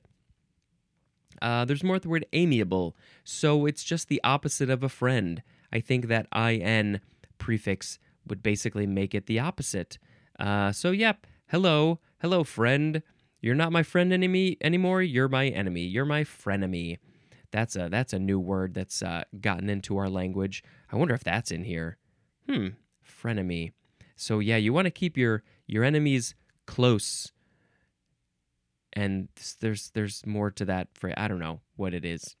Uh, 1.40 1.64
there's 1.64 1.84
more 1.84 1.98
the 1.98 2.08
word 2.08 2.26
amiable, 2.32 2.96
so 3.24 3.64
it's 3.66 3.84
just 3.84 4.08
the 4.08 4.20
opposite 4.24 4.70
of 4.70 4.82
a 4.82 4.88
friend. 4.88 5.42
I 5.72 5.80
think 5.80 6.08
that 6.08 6.26
in 6.34 7.00
prefix 7.38 7.98
would 8.26 8.42
basically 8.42 8.86
make 8.86 9.14
it 9.14 9.26
the 9.26 9.38
opposite. 9.38 9.98
Uh, 10.38 10.72
so, 10.72 10.90
yep, 10.90 11.26
hello, 11.48 12.00
hello, 12.20 12.44
friend. 12.44 13.02
You're 13.40 13.54
not 13.54 13.72
my 13.72 13.82
friend 13.82 14.12
enemy 14.12 14.56
anymore. 14.60 15.02
You're 15.02 15.28
my 15.28 15.46
enemy. 15.48 15.82
You're 15.82 16.04
my 16.04 16.24
frenemy. 16.24 16.98
That's 17.50 17.76
a 17.76 17.88
that's 17.88 18.12
a 18.12 18.18
new 18.18 18.38
word 18.38 18.74
that's 18.74 19.02
uh, 19.02 19.24
gotten 19.40 19.70
into 19.70 19.96
our 19.96 20.08
language. 20.08 20.62
I 20.92 20.96
wonder 20.96 21.14
if 21.14 21.24
that's 21.24 21.50
in 21.50 21.64
here. 21.64 21.96
Hmm, 22.48 22.68
frenemy. 23.06 23.72
So 24.16 24.40
yeah, 24.40 24.56
you 24.56 24.72
want 24.72 24.86
to 24.86 24.90
keep 24.90 25.16
your 25.16 25.42
your 25.66 25.84
enemies 25.84 26.34
close. 26.66 27.32
And 28.92 29.28
there's 29.60 29.90
there's 29.90 30.26
more 30.26 30.50
to 30.50 30.64
that 30.64 30.88
phrase. 30.94 31.14
I 31.16 31.28
don't 31.28 31.38
know 31.38 31.60
what 31.76 31.94
it 31.94 32.04
is. 32.04 32.36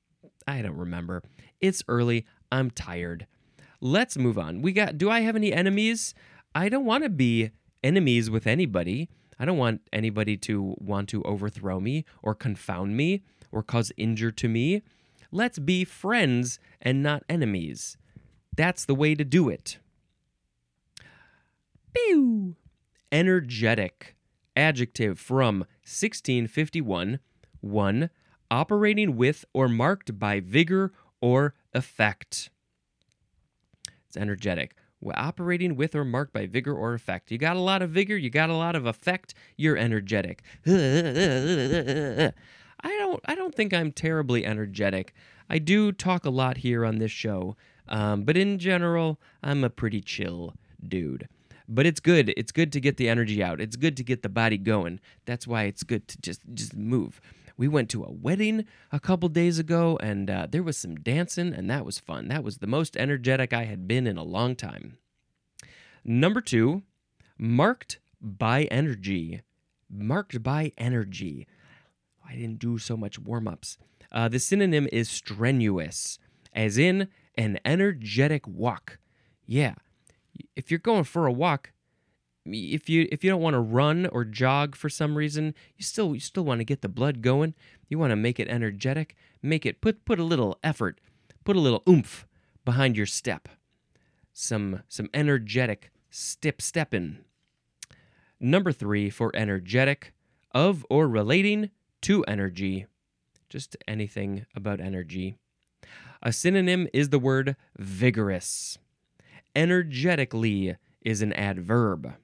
I 0.46 0.60
don't 0.62 0.76
remember. 0.76 1.22
It's 1.60 1.82
early. 1.88 2.26
I'm 2.50 2.70
tired. 2.70 3.26
Let's 3.80 4.18
move 4.18 4.38
on. 4.38 4.60
We 4.60 4.72
got 4.72 4.98
do 4.98 5.08
I 5.08 5.20
have 5.20 5.36
any 5.36 5.52
enemies? 5.52 6.14
I 6.54 6.68
don't 6.68 6.84
want 6.84 7.04
to 7.04 7.10
be 7.10 7.52
enemies 7.84 8.28
with 8.28 8.46
anybody. 8.46 9.08
I 9.38 9.44
don't 9.44 9.58
want 9.58 9.82
anybody 9.92 10.36
to 10.38 10.74
want 10.78 11.08
to 11.10 11.22
overthrow 11.22 11.80
me 11.80 12.04
or 12.22 12.34
confound 12.34 12.96
me 12.96 13.22
or 13.52 13.62
cause 13.62 13.92
injury 13.96 14.32
to 14.32 14.48
me. 14.48 14.82
Let's 15.30 15.58
be 15.58 15.84
friends 15.84 16.58
and 16.80 17.02
not 17.02 17.22
enemies. 17.28 17.96
That's 18.56 18.84
the 18.84 18.94
way 18.94 19.14
to 19.14 19.24
do 19.24 19.48
it. 19.48 19.78
Pew! 21.92 22.56
Energetic. 23.12 24.16
Adjective 24.56 25.18
from 25.18 25.60
1651. 25.84 27.20
1. 27.60 28.10
Operating 28.50 29.16
with 29.16 29.44
or 29.52 29.68
marked 29.68 30.18
by 30.18 30.40
vigor 30.40 30.92
or 31.20 31.54
effect. 31.72 32.50
It's 34.06 34.16
energetic. 34.16 34.74
Operating 35.14 35.76
with 35.76 35.94
or 35.94 36.04
marked 36.04 36.32
by 36.32 36.46
vigor 36.46 36.74
or 36.74 36.94
effect. 36.94 37.30
You 37.30 37.38
got 37.38 37.56
a 37.56 37.60
lot 37.60 37.82
of 37.82 37.90
vigor, 37.90 38.16
you 38.16 38.30
got 38.30 38.50
a 38.50 38.54
lot 38.54 38.74
of 38.74 38.86
effect, 38.86 39.34
you're 39.56 39.76
energetic. 39.76 40.42
I 40.66 42.32
don't 42.98 43.20
I 43.24 43.34
don't 43.34 43.54
think 43.54 43.72
I'm 43.72 43.92
terribly 43.92 44.44
energetic. 44.44 45.14
I 45.48 45.58
do 45.58 45.92
talk 45.92 46.24
a 46.24 46.30
lot 46.30 46.58
here 46.58 46.84
on 46.84 46.98
this 46.98 47.10
show, 47.10 47.56
um, 47.88 48.24
but 48.24 48.36
in 48.36 48.58
general, 48.58 49.18
I'm 49.42 49.64
a 49.64 49.70
pretty 49.70 50.00
chill 50.00 50.54
dude. 50.86 51.28
But 51.68 51.86
it's 51.86 52.00
good. 52.00 52.32
It's 52.36 52.52
good 52.52 52.72
to 52.72 52.80
get 52.80 52.96
the 52.96 53.08
energy 53.08 53.42
out. 53.42 53.60
It's 53.60 53.76
good 53.76 53.96
to 53.98 54.04
get 54.04 54.22
the 54.22 54.28
body 54.28 54.56
going. 54.56 55.00
That's 55.26 55.46
why 55.46 55.64
it's 55.64 55.82
good 55.82 56.08
to 56.08 56.20
just 56.20 56.40
just 56.54 56.74
move. 56.74 57.20
We 57.58 57.66
went 57.66 57.90
to 57.90 58.04
a 58.04 58.12
wedding 58.12 58.66
a 58.92 59.00
couple 59.00 59.28
days 59.28 59.58
ago, 59.58 59.98
and 60.00 60.30
uh, 60.30 60.46
there 60.48 60.62
was 60.62 60.78
some 60.78 60.94
dancing, 60.94 61.52
and 61.52 61.68
that 61.68 61.84
was 61.84 61.98
fun. 61.98 62.28
That 62.28 62.44
was 62.44 62.58
the 62.58 62.68
most 62.68 62.96
energetic 62.96 63.52
I 63.52 63.64
had 63.64 63.88
been 63.88 64.06
in 64.06 64.16
a 64.16 64.22
long 64.22 64.54
time. 64.54 64.96
Number 66.04 66.40
two, 66.40 66.84
marked 67.36 67.98
by 68.22 68.62
energy. 68.64 69.42
Marked 69.90 70.40
by 70.42 70.72
energy. 70.78 71.48
I 72.26 72.36
didn't 72.36 72.60
do 72.60 72.78
so 72.78 72.96
much 72.96 73.18
warm 73.18 73.48
ups. 73.48 73.76
Uh, 74.12 74.28
the 74.28 74.38
synonym 74.38 74.88
is 74.92 75.08
strenuous, 75.08 76.20
as 76.52 76.78
in 76.78 77.08
an 77.36 77.58
energetic 77.64 78.46
walk. 78.46 78.98
Yeah, 79.46 79.74
if 80.54 80.70
you're 80.70 80.78
going 80.78 81.04
for 81.04 81.26
a 81.26 81.32
walk, 81.32 81.72
if 82.52 82.88
you 82.88 83.08
if 83.10 83.22
you 83.22 83.30
don't 83.30 83.42
want 83.42 83.54
to 83.54 83.60
run 83.60 84.06
or 84.06 84.24
jog 84.24 84.74
for 84.74 84.88
some 84.88 85.16
reason, 85.16 85.54
you 85.76 85.84
still 85.84 86.14
you 86.14 86.20
still 86.20 86.44
want 86.44 86.60
to 86.60 86.64
get 86.64 86.82
the 86.82 86.88
blood 86.88 87.22
going. 87.22 87.54
You 87.88 87.98
want 87.98 88.10
to 88.10 88.16
make 88.16 88.38
it 88.38 88.48
energetic, 88.48 89.16
make 89.42 89.66
it 89.66 89.80
put 89.80 90.04
put 90.04 90.18
a 90.18 90.24
little 90.24 90.58
effort, 90.62 91.00
put 91.44 91.56
a 91.56 91.60
little 91.60 91.82
oomph 91.88 92.26
behind 92.64 92.96
your 92.96 93.06
step. 93.06 93.48
Some 94.32 94.82
some 94.88 95.08
energetic 95.14 95.90
step 96.10 96.60
stepping. 96.62 97.18
Number 98.40 98.70
3 98.70 99.10
for 99.10 99.34
energetic 99.34 100.12
of 100.52 100.86
or 100.88 101.08
relating 101.08 101.70
to 102.02 102.24
energy. 102.24 102.86
Just 103.48 103.76
anything 103.86 104.46
about 104.54 104.80
energy. 104.80 105.34
A 106.22 106.32
synonym 106.32 106.88
is 106.92 107.08
the 107.08 107.18
word 107.18 107.56
vigorous. 107.76 108.78
Energetically 109.56 110.76
is 111.00 111.22
an 111.22 111.32
adverb. 111.32 112.14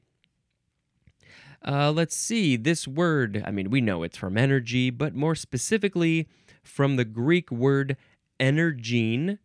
Uh, 1.66 1.90
let's 1.90 2.14
see, 2.14 2.56
this 2.56 2.86
word, 2.86 3.42
I 3.46 3.50
mean, 3.50 3.70
we 3.70 3.80
know 3.80 4.02
it's 4.02 4.18
from 4.18 4.36
energy, 4.36 4.90
but 4.90 5.14
more 5.14 5.34
specifically 5.34 6.28
from 6.62 6.96
the 6.96 7.06
Greek 7.06 7.50
word 7.50 7.96
energene. 8.38 9.38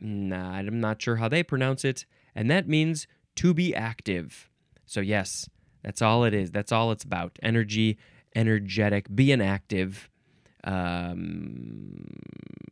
Nah, 0.00 0.52
I'm 0.52 0.80
not 0.80 1.02
sure 1.02 1.16
how 1.16 1.28
they 1.28 1.42
pronounce 1.42 1.84
it, 1.84 2.06
and 2.34 2.50
that 2.50 2.66
means 2.66 3.06
to 3.36 3.52
be 3.52 3.74
active. 3.74 4.48
So, 4.86 5.00
yes, 5.00 5.50
that's 5.82 6.00
all 6.00 6.24
it 6.24 6.32
is. 6.32 6.50
That's 6.50 6.72
all 6.72 6.92
it's 6.92 7.04
about. 7.04 7.38
Energy, 7.42 7.98
energetic, 8.34 9.14
being 9.14 9.42
active. 9.42 10.08
Um, 10.64 12.06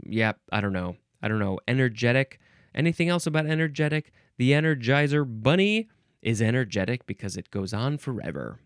yeah, 0.07 0.33
I 0.51 0.61
don't 0.61 0.73
know. 0.73 0.97
I 1.23 1.29
don't 1.29 1.39
know. 1.39 1.59
Energetic. 1.69 2.41
Anything 2.75 3.09
else 3.09 3.27
about 3.27 3.47
energetic? 3.47 4.13
The 4.39 4.53
Energizer 4.53 5.25
Bunny 5.27 5.89
is 6.23 6.41
energetic 6.41 7.07
because 7.07 7.37
it 7.37 7.51
goes 7.51 7.73
on 7.73 7.99
forever. 7.99 8.59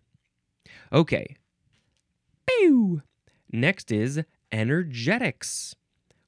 Okay. 0.93 1.37
Pew! 2.47 3.03
Next 3.51 3.91
is 3.91 4.23
energetics 4.53 5.75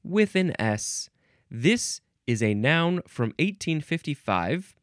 with 0.02 0.34
an 0.34 0.54
S. 0.60 1.10
This 1.50 2.00
is 2.26 2.42
a 2.42 2.54
noun 2.54 3.02
from 3.06 3.30
1855. 3.38 4.74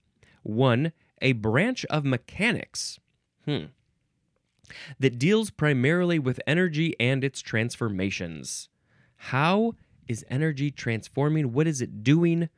One, 0.43 0.91
a 1.21 1.33
branch 1.33 1.85
of 1.85 2.05
mechanics. 2.05 2.99
Hmm. 3.45 3.65
That 4.99 5.17
deals 5.17 5.49
primarily 5.49 6.19
with 6.19 6.41
energy 6.45 6.93
and 6.99 7.23
its 7.23 7.41
transformations. 7.41 8.69
How 9.15 9.75
is 10.07 10.25
energy 10.29 10.71
transforming? 10.71 11.53
What 11.53 11.67
is 11.67 11.81
it 11.81 12.03
doing? 12.03 12.49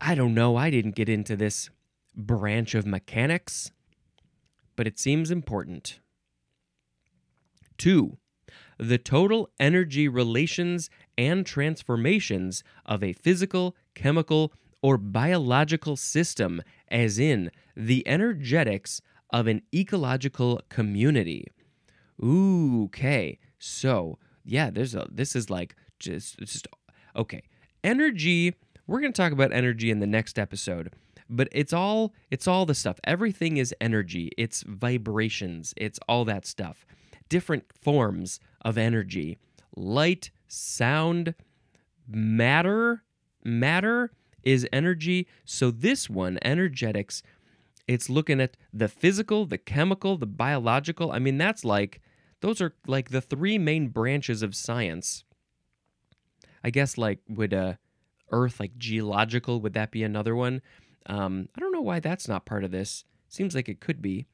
I 0.00 0.14
don't 0.14 0.34
know. 0.34 0.56
I 0.56 0.70
didn't 0.70 0.94
get 0.94 1.08
into 1.08 1.36
this 1.36 1.70
branch 2.16 2.74
of 2.74 2.86
mechanics 2.86 3.70
but 4.82 4.88
it 4.88 4.98
seems 4.98 5.30
important. 5.30 6.00
Two, 7.78 8.18
the 8.80 8.98
total 8.98 9.48
energy 9.60 10.08
relations 10.08 10.90
and 11.16 11.46
transformations 11.46 12.64
of 12.84 13.00
a 13.00 13.12
physical, 13.12 13.76
chemical, 13.94 14.52
or 14.82 14.98
biological 14.98 15.94
system, 15.94 16.60
as 16.88 17.20
in 17.20 17.52
the 17.76 18.02
energetics 18.08 19.00
of 19.30 19.46
an 19.46 19.62
ecological 19.72 20.60
community. 20.68 21.46
Ooh, 22.20 22.86
okay. 22.86 23.38
So, 23.60 24.18
yeah, 24.44 24.68
there's 24.70 24.96
a 24.96 25.06
this 25.12 25.36
is 25.36 25.48
like 25.48 25.76
just 26.00 26.40
just 26.40 26.66
okay. 27.14 27.44
Energy, 27.84 28.56
we're 28.88 28.98
going 28.98 29.12
to 29.12 29.22
talk 29.22 29.30
about 29.30 29.52
energy 29.52 29.92
in 29.92 30.00
the 30.00 30.08
next 30.08 30.40
episode 30.40 30.92
but 31.32 31.48
it's 31.50 31.72
all 31.72 32.12
it's 32.30 32.46
all 32.46 32.66
the 32.66 32.74
stuff. 32.74 33.00
Everything 33.04 33.56
is 33.56 33.74
energy. 33.80 34.30
It's 34.36 34.62
vibrations. 34.62 35.74
It's 35.76 35.98
all 36.08 36.24
that 36.26 36.46
stuff. 36.46 36.86
Different 37.28 37.64
forms 37.72 38.38
of 38.62 38.78
energy. 38.78 39.38
Light 39.74 40.30
sound 40.46 41.34
matter 42.06 43.02
matter 43.44 44.12
is 44.44 44.68
energy. 44.72 45.26
So 45.44 45.70
this 45.70 46.08
one 46.10 46.38
energetics 46.42 47.22
it's 47.88 48.08
looking 48.08 48.40
at 48.40 48.56
the 48.72 48.88
physical 48.88 49.46
the 49.46 49.58
chemical 49.58 50.16
the 50.16 50.26
biological. 50.26 51.10
I 51.10 51.18
mean 51.18 51.38
that's 51.38 51.64
like 51.64 52.00
those 52.40 52.60
are 52.60 52.74
like 52.86 53.10
the 53.10 53.20
three 53.20 53.58
main 53.58 53.88
branches 53.88 54.42
of 54.42 54.54
science. 54.54 55.24
I 56.62 56.70
guess 56.70 56.98
like 56.98 57.20
would 57.28 57.54
uh 57.54 57.74
earth 58.30 58.58
like 58.60 58.76
geological 58.78 59.60
would 59.60 59.74
that 59.74 59.90
be 59.90 60.02
another 60.02 60.34
one 60.34 60.62
um, 61.06 61.48
I 61.56 61.60
don't 61.60 61.72
know 61.72 61.80
why 61.80 62.00
that's 62.00 62.28
not 62.28 62.44
part 62.44 62.64
of 62.64 62.70
this. 62.70 63.04
Seems 63.28 63.54
like 63.54 63.68
it 63.68 63.80
could 63.80 64.02
be. 64.02 64.26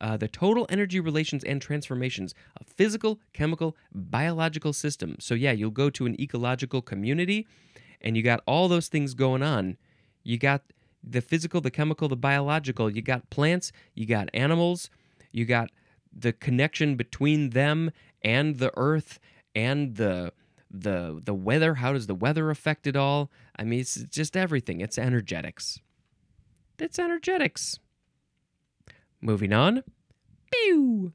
Uh, 0.00 0.16
the 0.16 0.28
total 0.28 0.66
energy 0.70 0.98
relations 0.98 1.44
and 1.44 1.60
transformations 1.60 2.34
of 2.58 2.66
physical, 2.66 3.20
chemical, 3.34 3.76
biological 3.92 4.72
systems. 4.72 5.24
So, 5.24 5.34
yeah, 5.34 5.52
you'll 5.52 5.70
go 5.70 5.90
to 5.90 6.06
an 6.06 6.18
ecological 6.18 6.80
community 6.80 7.46
and 8.00 8.16
you 8.16 8.22
got 8.22 8.42
all 8.46 8.66
those 8.66 8.88
things 8.88 9.12
going 9.12 9.42
on. 9.42 9.76
You 10.22 10.38
got 10.38 10.62
the 11.04 11.20
physical, 11.20 11.60
the 11.60 11.70
chemical, 11.70 12.08
the 12.08 12.16
biological. 12.16 12.90
You 12.90 13.02
got 13.02 13.28
plants, 13.28 13.72
you 13.94 14.06
got 14.06 14.30
animals, 14.32 14.88
you 15.32 15.44
got 15.44 15.70
the 16.12 16.32
connection 16.32 16.96
between 16.96 17.50
them 17.50 17.90
and 18.22 18.58
the 18.58 18.72
earth 18.76 19.18
and 19.54 19.96
the 19.96 20.32
the 20.70 21.20
the 21.24 21.34
weather 21.34 21.74
how 21.74 21.92
does 21.92 22.06
the 22.06 22.14
weather 22.14 22.50
affect 22.50 22.86
it 22.86 22.94
all 22.94 23.30
i 23.56 23.64
mean 23.64 23.80
it's 23.80 23.96
just 24.04 24.36
everything 24.36 24.80
it's 24.80 24.98
energetics 24.98 25.80
it's 26.80 26.98
energetics. 26.98 27.78
Moving 29.20 29.52
on. 29.52 29.82
Pew! 30.52 31.12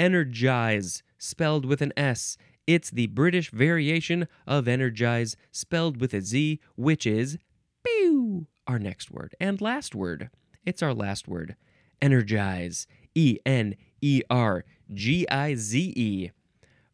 energize 0.00 1.02
spelled 1.18 1.66
with 1.66 1.82
an 1.82 1.92
s. 1.96 2.38
It's 2.66 2.90
the 2.90 3.06
british 3.08 3.50
variation 3.50 4.26
of 4.46 4.66
energize 4.66 5.36
spelled 5.52 6.00
with 6.00 6.14
a 6.14 6.22
z 6.22 6.58
which 6.74 7.06
is 7.06 7.36
pew. 7.84 8.46
Our 8.66 8.78
next 8.78 9.10
word 9.10 9.34
and 9.38 9.60
last 9.60 9.94
word. 9.94 10.30
It's 10.64 10.82
our 10.82 10.94
last 10.94 11.28
word. 11.28 11.54
Energize. 12.00 12.86
E 13.14 13.38
n 13.44 13.74
e 14.00 14.22
r 14.30 14.64
g 14.94 15.28
i 15.28 15.54
z 15.54 15.92
e. 15.96 16.30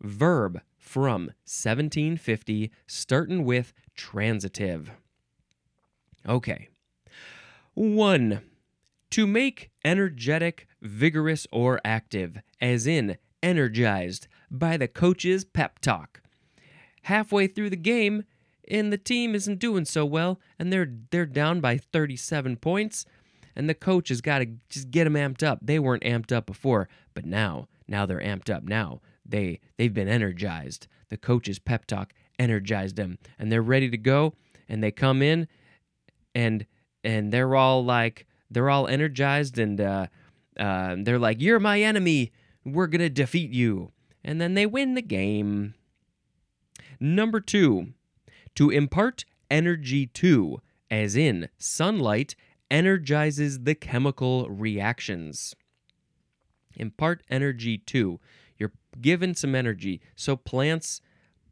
Verb 0.00 0.60
from 0.76 1.26
1750, 1.44 2.70
starting 2.86 3.44
with 3.44 3.72
transitive. 3.94 4.90
Okay. 6.26 6.68
One, 7.76 8.40
to 9.10 9.26
make 9.26 9.70
energetic, 9.84 10.66
vigorous, 10.80 11.46
or 11.52 11.78
active, 11.84 12.40
as 12.58 12.86
in 12.86 13.18
energized 13.42 14.28
by 14.50 14.78
the 14.78 14.88
coach's 14.88 15.44
pep 15.44 15.80
talk. 15.80 16.22
Halfway 17.02 17.46
through 17.46 17.68
the 17.68 17.76
game, 17.76 18.24
and 18.66 18.90
the 18.90 18.96
team 18.96 19.34
isn't 19.34 19.58
doing 19.58 19.84
so 19.84 20.06
well, 20.06 20.40
and 20.58 20.72
they're 20.72 20.90
they're 21.10 21.26
down 21.26 21.60
by 21.60 21.76
37 21.76 22.56
points, 22.56 23.04
and 23.54 23.68
the 23.68 23.74
coach 23.74 24.08
has 24.08 24.22
got 24.22 24.38
to 24.38 24.46
just 24.70 24.90
get 24.90 25.04
them 25.04 25.12
amped 25.12 25.42
up. 25.42 25.58
They 25.60 25.78
weren't 25.78 26.02
amped 26.02 26.32
up 26.32 26.46
before, 26.46 26.88
but 27.12 27.26
now, 27.26 27.68
now 27.86 28.06
they're 28.06 28.22
amped 28.22 28.48
up. 28.48 28.62
Now 28.64 29.02
they 29.22 29.60
they've 29.76 29.92
been 29.92 30.08
energized. 30.08 30.86
The 31.10 31.18
coach's 31.18 31.58
pep 31.58 31.84
talk 31.84 32.14
energized 32.38 32.96
them, 32.96 33.18
and 33.38 33.52
they're 33.52 33.60
ready 33.60 33.90
to 33.90 33.98
go. 33.98 34.32
And 34.66 34.82
they 34.82 34.92
come 34.92 35.20
in, 35.20 35.46
and 36.34 36.64
and 37.06 37.32
they're 37.32 37.54
all 37.54 37.84
like 37.84 38.26
they're 38.50 38.68
all 38.68 38.88
energized, 38.88 39.58
and 39.58 39.80
uh, 39.80 40.08
uh, 40.58 40.96
they're 40.98 41.20
like, 41.20 41.40
"You're 41.40 41.60
my 41.60 41.80
enemy. 41.80 42.32
We're 42.64 42.88
gonna 42.88 43.08
defeat 43.08 43.52
you." 43.52 43.92
And 44.24 44.40
then 44.40 44.54
they 44.54 44.66
win 44.66 44.94
the 44.94 45.02
game. 45.02 45.74
Number 46.98 47.40
two, 47.40 47.92
to 48.56 48.70
impart 48.70 49.24
energy 49.48 50.06
to, 50.06 50.60
as 50.90 51.14
in 51.14 51.48
sunlight, 51.58 52.34
energizes 52.70 53.60
the 53.60 53.76
chemical 53.76 54.48
reactions. 54.48 55.54
Impart 56.74 57.22
energy 57.30 57.78
to. 57.78 58.18
You're 58.58 58.72
given 59.00 59.34
some 59.34 59.54
energy. 59.54 60.00
So 60.16 60.34
plants, 60.34 61.00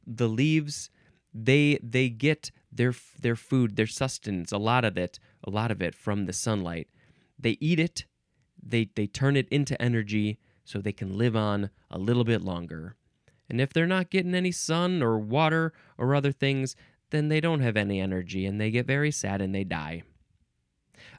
the 0.05 0.29
leaves, 0.29 0.90
they 1.33 1.79
they 1.81 2.09
get 2.09 2.51
their 2.73 2.95
their 3.21 3.37
food, 3.37 3.77
their 3.77 3.87
sustenance, 3.87 4.51
a 4.51 4.59
lot 4.59 4.85
of 4.85 4.97
it, 4.97 5.19
a 5.47 5.51
lot 5.51 5.71
of 5.71 5.83
it 5.83 5.95
from 5.95 6.27
the 6.27 6.33
sunlight. 6.33 6.89
They 7.39 7.57
eat 7.61 7.79
it, 7.79 8.05
they 8.63 8.91
they 8.95 9.07
turn 9.07 9.37
it 9.37 9.49
into 9.51 9.81
energy 9.81 10.39
so 10.65 10.81
they 10.81 10.93
can 10.93 11.19
live 11.19 11.37
on 11.37 11.71
a 11.91 11.99
little 11.99 12.25
bit 12.25 12.43
longer. 12.43 12.97
And 13.49 13.61
if 13.61 13.73
they're 13.73 13.87
not 13.87 14.11
getting 14.11 14.35
any 14.35 14.53
sun 14.53 15.03
or 15.03 15.19
water 15.19 15.73
or 15.99 16.15
other 16.15 16.33
things, 16.33 16.75
then 17.11 17.29
they 17.29 17.41
don't 17.41 17.61
have 17.61 17.77
any 17.77 18.01
energy 18.01 18.47
and 18.47 18.59
they 18.59 18.71
get 18.71 18.87
very 18.87 19.11
sad 19.11 19.43
and 19.43 19.55
they 19.55 19.65
die. 19.65 20.03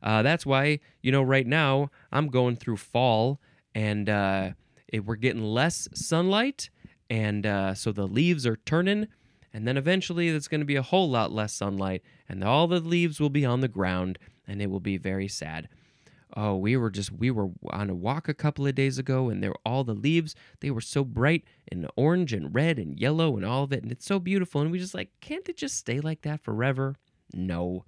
Uh, 0.01 0.23
that's 0.23 0.45
why, 0.45 0.79
you 1.01 1.11
know, 1.11 1.21
right 1.21 1.45
now 1.45 1.91
I'm 2.11 2.27
going 2.29 2.55
through 2.55 2.77
fall 2.77 3.39
and 3.75 4.09
uh, 4.09 4.51
it, 4.87 5.05
we're 5.05 5.15
getting 5.15 5.43
less 5.43 5.87
sunlight, 5.93 6.69
and 7.09 7.45
uh, 7.45 7.73
so 7.73 7.91
the 7.91 8.07
leaves 8.07 8.47
are 8.47 8.55
turning. 8.55 9.07
And 9.55 9.65
then 9.65 9.77
eventually, 9.77 10.29
there's 10.29 10.49
going 10.49 10.59
to 10.59 10.65
be 10.65 10.75
a 10.75 10.81
whole 10.81 11.09
lot 11.09 11.31
less 11.31 11.53
sunlight, 11.53 12.03
and 12.27 12.43
all 12.43 12.67
the 12.67 12.81
leaves 12.81 13.21
will 13.21 13.29
be 13.29 13.45
on 13.45 13.61
the 13.61 13.69
ground, 13.69 14.19
and 14.45 14.61
it 14.61 14.69
will 14.69 14.81
be 14.81 14.97
very 14.97 15.29
sad. 15.29 15.69
Oh, 16.35 16.57
we 16.57 16.75
were 16.75 16.89
just 16.89 17.13
we 17.13 17.31
were 17.31 17.51
on 17.69 17.89
a 17.89 17.95
walk 17.95 18.27
a 18.27 18.33
couple 18.33 18.67
of 18.67 18.75
days 18.75 18.97
ago, 18.97 19.29
and 19.29 19.41
there 19.41 19.51
were 19.51 19.61
all 19.65 19.85
the 19.85 19.93
leaves. 19.93 20.35
They 20.59 20.71
were 20.71 20.81
so 20.81 21.05
bright 21.05 21.45
and 21.71 21.89
orange 21.95 22.33
and 22.33 22.53
red 22.53 22.77
and 22.77 22.99
yellow 22.99 23.37
and 23.37 23.45
all 23.45 23.63
of 23.63 23.71
it, 23.71 23.81
and 23.81 23.93
it's 23.93 24.05
so 24.05 24.19
beautiful. 24.19 24.59
And 24.59 24.71
we 24.71 24.77
just 24.77 24.93
like, 24.93 25.11
can't 25.21 25.47
it 25.47 25.55
just 25.55 25.77
stay 25.77 26.01
like 26.01 26.23
that 26.23 26.43
forever? 26.43 26.97
No, 27.33 27.85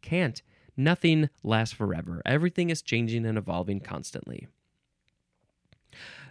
can't. 0.00 0.40
Nothing 0.74 1.28
lasts 1.42 1.74
forever. 1.74 2.22
Everything 2.24 2.70
is 2.70 2.80
changing 2.80 3.26
and 3.26 3.36
evolving 3.36 3.80
constantly. 3.80 4.48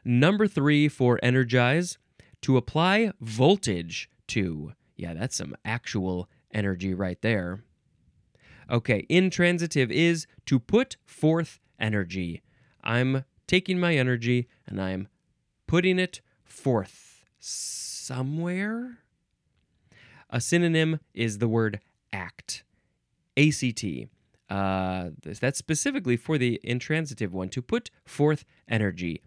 Number 0.04 0.48
three 0.48 0.88
for 0.88 1.20
energize, 1.22 2.00
to 2.42 2.58
apply 2.58 3.12
voltage 3.22 4.10
to. 4.30 4.74
Yeah, 5.00 5.14
that's 5.14 5.38
some 5.38 5.56
actual 5.64 6.30
energy 6.54 6.94
right 6.94 7.22
there. 7.22 7.64
Okay, 8.70 9.06
intransitive 9.08 9.90
is 9.90 10.28
to 10.46 10.60
put 10.60 10.98
forth 11.06 11.62
energy. 11.80 12.42
I'm 12.84 13.24
taking 13.48 13.80
my 13.80 13.96
energy 13.96 14.50
and 14.68 14.82
I'm 14.82 15.08
putting 15.68 16.00
it 16.00 16.20
forth 16.44 17.24
somewhere. 17.40 18.98
A 20.30 20.42
synonym 20.42 21.00
is 21.14 21.38
the 21.38 21.48
word 21.48 21.80
act. 22.12 22.64
ACT. 23.38 23.86
Uh, 24.50 25.12
that's 25.24 25.58
specifically 25.58 26.18
for 26.18 26.38
the 26.38 26.60
intransitive 26.62 27.34
one 27.34 27.48
to 27.50 27.62
put 27.62 27.90
forth 28.04 28.44
energy 28.68 29.22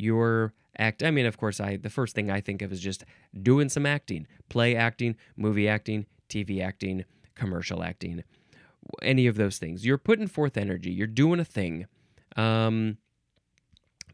your 0.00 0.54
act 0.80 1.02
i 1.02 1.10
mean 1.10 1.26
of 1.26 1.36
course 1.36 1.60
i 1.60 1.76
the 1.76 1.90
first 1.90 2.14
thing 2.14 2.30
i 2.30 2.40
think 2.40 2.62
of 2.62 2.72
is 2.72 2.80
just 2.80 3.04
doing 3.42 3.68
some 3.68 3.86
acting 3.86 4.26
play 4.48 4.74
acting 4.74 5.14
movie 5.36 5.68
acting 5.68 6.06
tv 6.28 6.62
acting 6.62 7.04
commercial 7.34 7.82
acting 7.82 8.24
any 9.02 9.26
of 9.26 9.36
those 9.36 9.58
things. 9.58 9.84
You're 9.84 9.98
putting 9.98 10.26
forth 10.26 10.56
energy 10.56 10.90
you're 10.90 11.06
doing 11.06 11.40
a 11.40 11.44
thing 11.44 11.86
um 12.36 12.96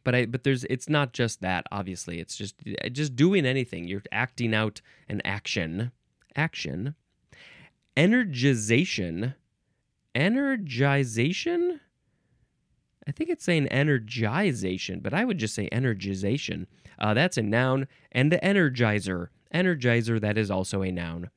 but 0.04 0.14
i 0.14 0.26
but 0.26 0.44
there's 0.44 0.64
it's 0.64 0.88
not 0.88 1.12
just 1.12 1.40
that 1.40 1.66
obviously. 1.70 2.20
It's 2.20 2.36
just 2.36 2.54
just 2.92 3.16
doing 3.16 3.44
anything. 3.44 3.88
You're 3.88 4.02
acting 4.12 4.54
out 4.54 4.80
an 5.08 5.20
action 5.24 5.92
action 6.34 6.94
energization 7.96 9.34
energization 10.14 11.80
I 13.06 13.12
think 13.12 13.30
it's 13.30 13.44
saying 13.44 13.68
energization, 13.70 15.02
but 15.02 15.14
I 15.14 15.24
would 15.24 15.38
just 15.38 15.54
say 15.54 15.68
energization. 15.70 16.66
Uh, 16.98 17.14
that's 17.14 17.36
a 17.36 17.42
noun, 17.42 17.86
and 18.10 18.32
the 18.32 18.38
energizer. 18.38 19.28
Energizer, 19.54 20.20
that 20.20 20.36
is 20.36 20.50
also 20.50 20.82
a 20.82 20.90
noun. 20.90 21.30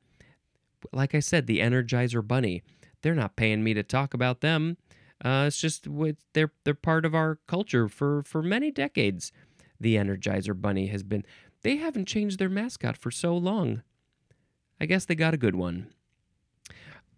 Like 0.92 1.14
I 1.14 1.20
said, 1.20 1.46
the 1.46 1.60
Energizer 1.60 2.26
Bunny. 2.26 2.62
They're 3.02 3.14
not 3.14 3.36
paying 3.36 3.62
me 3.62 3.72
to 3.74 3.82
talk 3.82 4.14
about 4.14 4.40
them. 4.40 4.76
Uh, 5.24 5.44
it's 5.46 5.60
just 5.60 5.86
they're 6.32 6.52
they're 6.64 6.74
part 6.74 7.04
of 7.04 7.14
our 7.14 7.38
culture 7.46 7.88
for 7.88 8.22
for 8.22 8.42
many 8.42 8.70
decades. 8.70 9.32
The 9.78 9.96
Energizer 9.96 10.58
Bunny 10.58 10.88
has 10.88 11.02
been. 11.02 11.24
They 11.62 11.76
haven't 11.76 12.08
changed 12.08 12.38
their 12.38 12.48
mascot 12.48 12.96
for 12.96 13.10
so 13.10 13.36
long. 13.36 13.82
I 14.80 14.86
guess 14.86 15.04
they 15.04 15.14
got 15.14 15.34
a 15.34 15.38
good 15.38 15.54
one. 15.54 15.88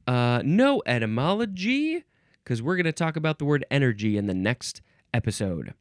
Uh, 0.06 0.42
no 0.44 0.82
etymology 0.84 2.04
because 2.42 2.62
we're 2.62 2.76
going 2.76 2.84
to 2.84 2.92
talk 2.92 3.16
about 3.16 3.38
the 3.38 3.44
word 3.44 3.64
energy 3.70 4.16
in 4.16 4.26
the 4.26 4.34
next 4.34 4.80
episode. 5.12 5.74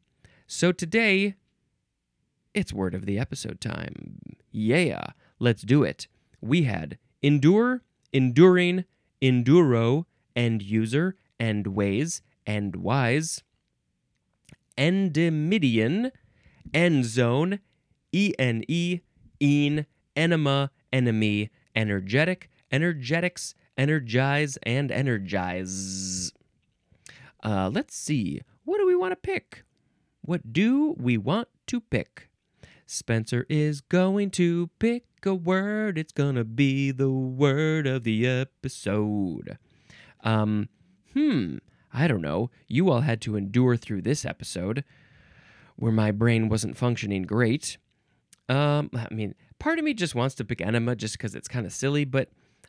So 0.46 0.72
today, 0.72 1.34
it's 2.54 2.72
word 2.72 2.94
of 2.94 3.06
the 3.06 3.18
episode 3.18 3.60
time. 3.60 4.18
Yeah, 4.50 5.04
let's 5.38 5.62
do 5.62 5.82
it. 5.82 6.08
We 6.40 6.64
had 6.64 6.98
endure, 7.22 7.82
enduring, 8.12 8.84
enduro, 9.20 10.04
end 10.36 10.62
user, 10.62 11.16
end 11.40 11.68
ways, 11.68 12.22
end 12.46 12.76
wise, 12.76 13.42
Endymion, 14.78 16.10
end 16.72 17.04
zone, 17.04 17.60
E 18.12 18.32
N 18.38 18.64
E, 18.68 19.00
een, 19.40 19.86
enema, 20.16 20.70
enemy, 20.92 21.50
energetic, 21.74 22.48
energetics, 22.70 23.54
energize, 23.76 24.58
and 24.64 24.90
energize. 24.90 26.32
Uh, 27.42 27.70
let's 27.72 27.96
see. 27.96 28.40
What 28.64 28.78
do 28.78 28.86
we 28.86 28.94
want 28.94 29.12
to 29.12 29.16
pick? 29.16 29.64
What 30.20 30.52
do 30.52 30.94
we 30.98 31.18
want 31.18 31.48
to 31.66 31.80
pick? 31.80 32.28
Spencer 32.86 33.46
is 33.48 33.80
going 33.80 34.30
to 34.32 34.68
pick 34.78 35.04
a 35.24 35.34
word. 35.34 35.98
It's 35.98 36.12
going 36.12 36.36
to 36.36 36.44
be 36.44 36.90
the 36.90 37.10
word 37.10 37.86
of 37.86 38.04
the 38.04 38.26
episode. 38.26 39.58
Um, 40.22 40.68
hmm, 41.12 41.56
I 41.92 42.06
don't 42.06 42.22
know. 42.22 42.50
You 42.68 42.90
all 42.90 43.00
had 43.00 43.20
to 43.22 43.36
endure 43.36 43.76
through 43.76 44.02
this 44.02 44.24
episode 44.24 44.84
where 45.76 45.92
my 45.92 46.10
brain 46.10 46.48
wasn't 46.48 46.76
functioning 46.76 47.22
great. 47.22 47.78
Um, 48.48 48.90
I 48.94 49.12
mean, 49.12 49.34
part 49.58 49.78
of 49.78 49.84
me 49.84 49.94
just 49.94 50.14
wants 50.14 50.34
to 50.36 50.44
pick 50.44 50.60
enema 50.60 50.94
just 50.94 51.16
because 51.16 51.34
it's 51.34 51.48
kind 51.48 51.66
of 51.66 51.72
silly, 51.72 52.04
but 52.04 52.28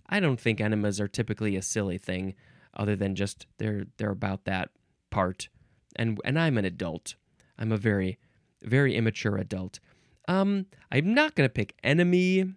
I 0.09 0.19
don't 0.19 0.39
think 0.39 0.61
enemas 0.61 0.99
are 0.99 1.07
typically 1.07 1.55
a 1.55 1.61
silly 1.61 1.97
thing 1.97 2.33
other 2.75 2.95
than 2.95 3.15
just 3.15 3.47
they're 3.57 3.85
they're 3.97 4.11
about 4.11 4.45
that 4.45 4.69
part. 5.09 5.49
And 5.95 6.19
and 6.25 6.39
I'm 6.39 6.57
an 6.57 6.65
adult. 6.65 7.15
I'm 7.57 7.71
a 7.71 7.77
very 7.77 8.17
very 8.63 8.95
immature 8.95 9.37
adult. 9.37 9.79
Um, 10.27 10.67
I'm 10.91 11.13
not 11.13 11.35
gonna 11.35 11.49
pick 11.49 11.75
Enemy. 11.83 12.53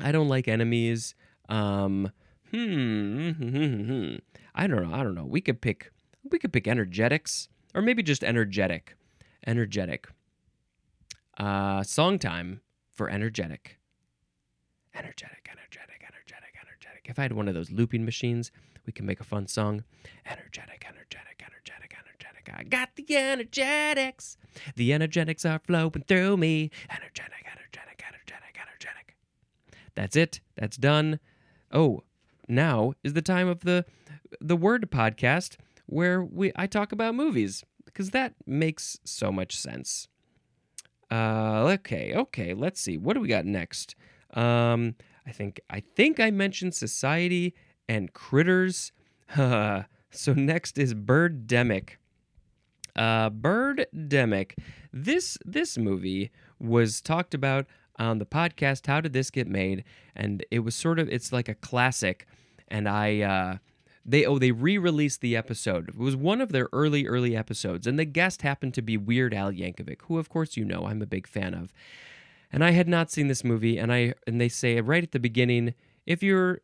I 0.00 0.12
don't 0.12 0.28
like 0.28 0.48
enemies. 0.48 1.14
Um, 1.48 2.10
hmm, 2.50 3.30
hmm, 3.30 3.32
hmm, 3.32 3.82
hmm. 3.84 4.16
I 4.54 4.66
don't 4.66 4.88
know. 4.88 4.94
I 4.94 5.02
don't 5.02 5.14
know. 5.14 5.24
We 5.24 5.40
could 5.40 5.60
pick. 5.60 5.90
We 6.30 6.38
could 6.38 6.52
pick 6.52 6.68
energetics, 6.68 7.48
or 7.74 7.82
maybe 7.82 8.02
just 8.02 8.24
energetic. 8.24 8.96
Energetic. 9.46 10.08
Uh, 11.38 11.82
song 11.82 12.18
time 12.18 12.60
for 12.92 13.08
energetic. 13.08 13.78
Energetic, 14.94 15.48
energetic, 15.50 16.02
energetic, 16.02 16.54
energetic. 16.60 17.06
If 17.06 17.18
I 17.18 17.22
had 17.22 17.32
one 17.32 17.48
of 17.48 17.54
those 17.54 17.70
looping 17.70 18.04
machines, 18.04 18.50
we 18.86 18.92
can 18.92 19.06
make 19.06 19.20
a 19.20 19.24
fun 19.24 19.46
song. 19.46 19.84
Energetic, 20.26 20.84
energetic, 20.88 21.44
energetic, 21.46 21.96
energetic. 21.98 22.54
I 22.54 22.62
got 22.64 22.96
the 22.96 23.16
energetics. 23.16 24.36
The 24.76 24.92
energetics 24.92 25.44
are 25.44 25.60
flowing 25.60 26.04
through 26.06 26.36
me. 26.36 26.70
Energetic, 26.90 27.46
energetic, 27.46 28.04
energetic, 28.06 28.58
energetic. 28.60 29.16
That's 29.94 30.16
it. 30.16 30.40
That's 30.56 30.76
done. 30.76 31.20
Oh, 31.72 32.02
now 32.48 32.94
is 33.04 33.12
the 33.12 33.22
time 33.22 33.48
of 33.48 33.60
the 33.60 33.84
the 34.40 34.56
word 34.56 34.90
podcast 34.90 35.56
where 35.86 36.22
we 36.22 36.52
I 36.56 36.66
talk 36.66 36.92
about 36.92 37.14
movies 37.14 37.64
because 37.84 38.10
that 38.10 38.34
makes 38.46 38.98
so 39.04 39.30
much 39.32 39.56
sense. 39.56 40.08
Uh, 41.10 41.66
okay, 41.74 42.14
okay. 42.14 42.54
Let's 42.54 42.80
see. 42.80 42.96
What 42.96 43.14
do 43.14 43.20
we 43.20 43.28
got 43.28 43.44
next? 43.44 43.96
Um, 44.34 44.94
I 45.26 45.32
think 45.32 45.60
I 45.68 45.80
think 45.80 46.20
I 46.20 46.30
mentioned 46.30 46.74
society 46.74 47.54
and 47.90 48.12
critters. 48.12 48.92
so 49.34 49.84
next 50.34 50.78
is 50.78 50.94
Birdemic. 50.94 51.96
Uh, 52.94 53.30
Birdemic. 53.30 54.52
This 54.92 55.36
this 55.44 55.76
movie 55.76 56.30
was 56.60 57.00
talked 57.00 57.34
about 57.34 57.66
on 57.98 58.18
the 58.18 58.26
podcast. 58.26 58.86
How 58.86 59.00
did 59.00 59.12
this 59.12 59.30
get 59.30 59.48
made? 59.48 59.82
And 60.14 60.44
it 60.52 60.60
was 60.60 60.76
sort 60.76 61.00
of 61.00 61.08
it's 61.08 61.32
like 61.32 61.48
a 61.48 61.54
classic. 61.54 62.26
And 62.68 62.88
I 62.88 63.20
uh, 63.22 63.56
they 64.06 64.24
oh 64.24 64.38
they 64.38 64.52
re-released 64.52 65.20
the 65.20 65.36
episode. 65.36 65.88
It 65.88 65.98
was 65.98 66.14
one 66.14 66.40
of 66.40 66.52
their 66.52 66.68
early 66.72 67.08
early 67.08 67.36
episodes, 67.36 67.88
and 67.88 67.98
the 67.98 68.04
guest 68.04 68.42
happened 68.42 68.74
to 68.74 68.82
be 68.82 68.96
Weird 68.96 69.34
Al 69.34 69.50
Yankovic, 69.50 70.02
who 70.02 70.18
of 70.18 70.28
course 70.28 70.56
you 70.56 70.64
know 70.64 70.86
I'm 70.86 71.02
a 71.02 71.06
big 71.06 71.26
fan 71.26 71.54
of. 71.54 71.72
And 72.52 72.64
I 72.64 72.70
had 72.70 72.88
not 72.88 73.10
seen 73.10 73.26
this 73.26 73.42
movie, 73.42 73.78
and 73.78 73.92
I 73.92 74.14
and 74.28 74.40
they 74.40 74.48
say 74.48 74.80
right 74.80 75.02
at 75.02 75.10
the 75.10 75.18
beginning, 75.18 75.74
if 76.06 76.22
you're 76.22 76.60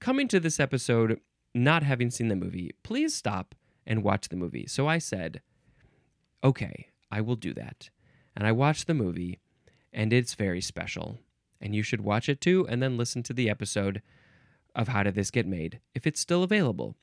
coming 0.00 0.28
to 0.28 0.40
this 0.40 0.60
episode 0.60 1.20
not 1.54 1.82
having 1.82 2.10
seen 2.10 2.28
the 2.28 2.36
movie, 2.36 2.72
please 2.82 3.14
stop 3.14 3.54
and 3.86 4.02
watch 4.02 4.28
the 4.28 4.36
movie. 4.36 4.66
So 4.66 4.88
I 4.88 4.98
said, 4.98 5.40
okay, 6.42 6.88
I 7.10 7.20
will 7.20 7.36
do 7.36 7.54
that. 7.54 7.90
And 8.36 8.46
I 8.46 8.52
watched 8.52 8.86
the 8.86 8.94
movie, 8.94 9.38
and 9.92 10.12
it's 10.12 10.34
very 10.34 10.60
special. 10.60 11.18
And 11.60 11.74
you 11.74 11.82
should 11.82 12.00
watch 12.00 12.28
it 12.28 12.40
too, 12.40 12.66
and 12.68 12.82
then 12.82 12.96
listen 12.96 13.22
to 13.24 13.32
the 13.32 13.48
episode 13.48 14.02
of 14.74 14.88
How 14.88 15.04
Did 15.04 15.14
This 15.14 15.30
Get 15.30 15.46
Made 15.46 15.80
if 15.94 16.06
it's 16.06 16.20
still 16.20 16.42
available. 16.42 16.96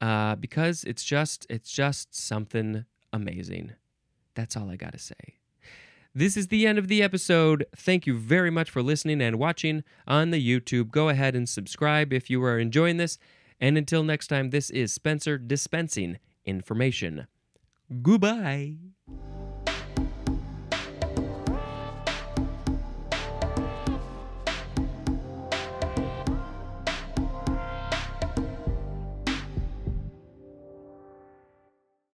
Uh, 0.00 0.34
because 0.34 0.84
it's 0.84 1.04
just 1.04 1.46
it's 1.50 1.70
just 1.70 2.14
something 2.14 2.86
amazing. 3.12 3.72
That's 4.34 4.56
all 4.56 4.70
I 4.70 4.76
gotta 4.76 4.98
say. 4.98 5.39
This 6.14 6.36
is 6.36 6.48
the 6.48 6.66
end 6.66 6.76
of 6.76 6.88
the 6.88 7.02
episode. 7.02 7.66
Thank 7.76 8.04
you 8.04 8.18
very 8.18 8.50
much 8.50 8.68
for 8.68 8.82
listening 8.82 9.22
and 9.22 9.38
watching 9.38 9.84
on 10.08 10.30
the 10.30 10.44
YouTube. 10.44 10.90
Go 10.90 11.08
ahead 11.08 11.36
and 11.36 11.48
subscribe 11.48 12.12
if 12.12 12.28
you 12.28 12.42
are 12.42 12.58
enjoying 12.58 12.96
this. 12.96 13.16
And 13.60 13.78
until 13.78 14.02
next 14.02 14.26
time, 14.26 14.50
this 14.50 14.70
is 14.70 14.92
Spencer 14.92 15.38
dispensing 15.38 16.18
information. 16.44 17.28
Goodbye. 18.02 18.76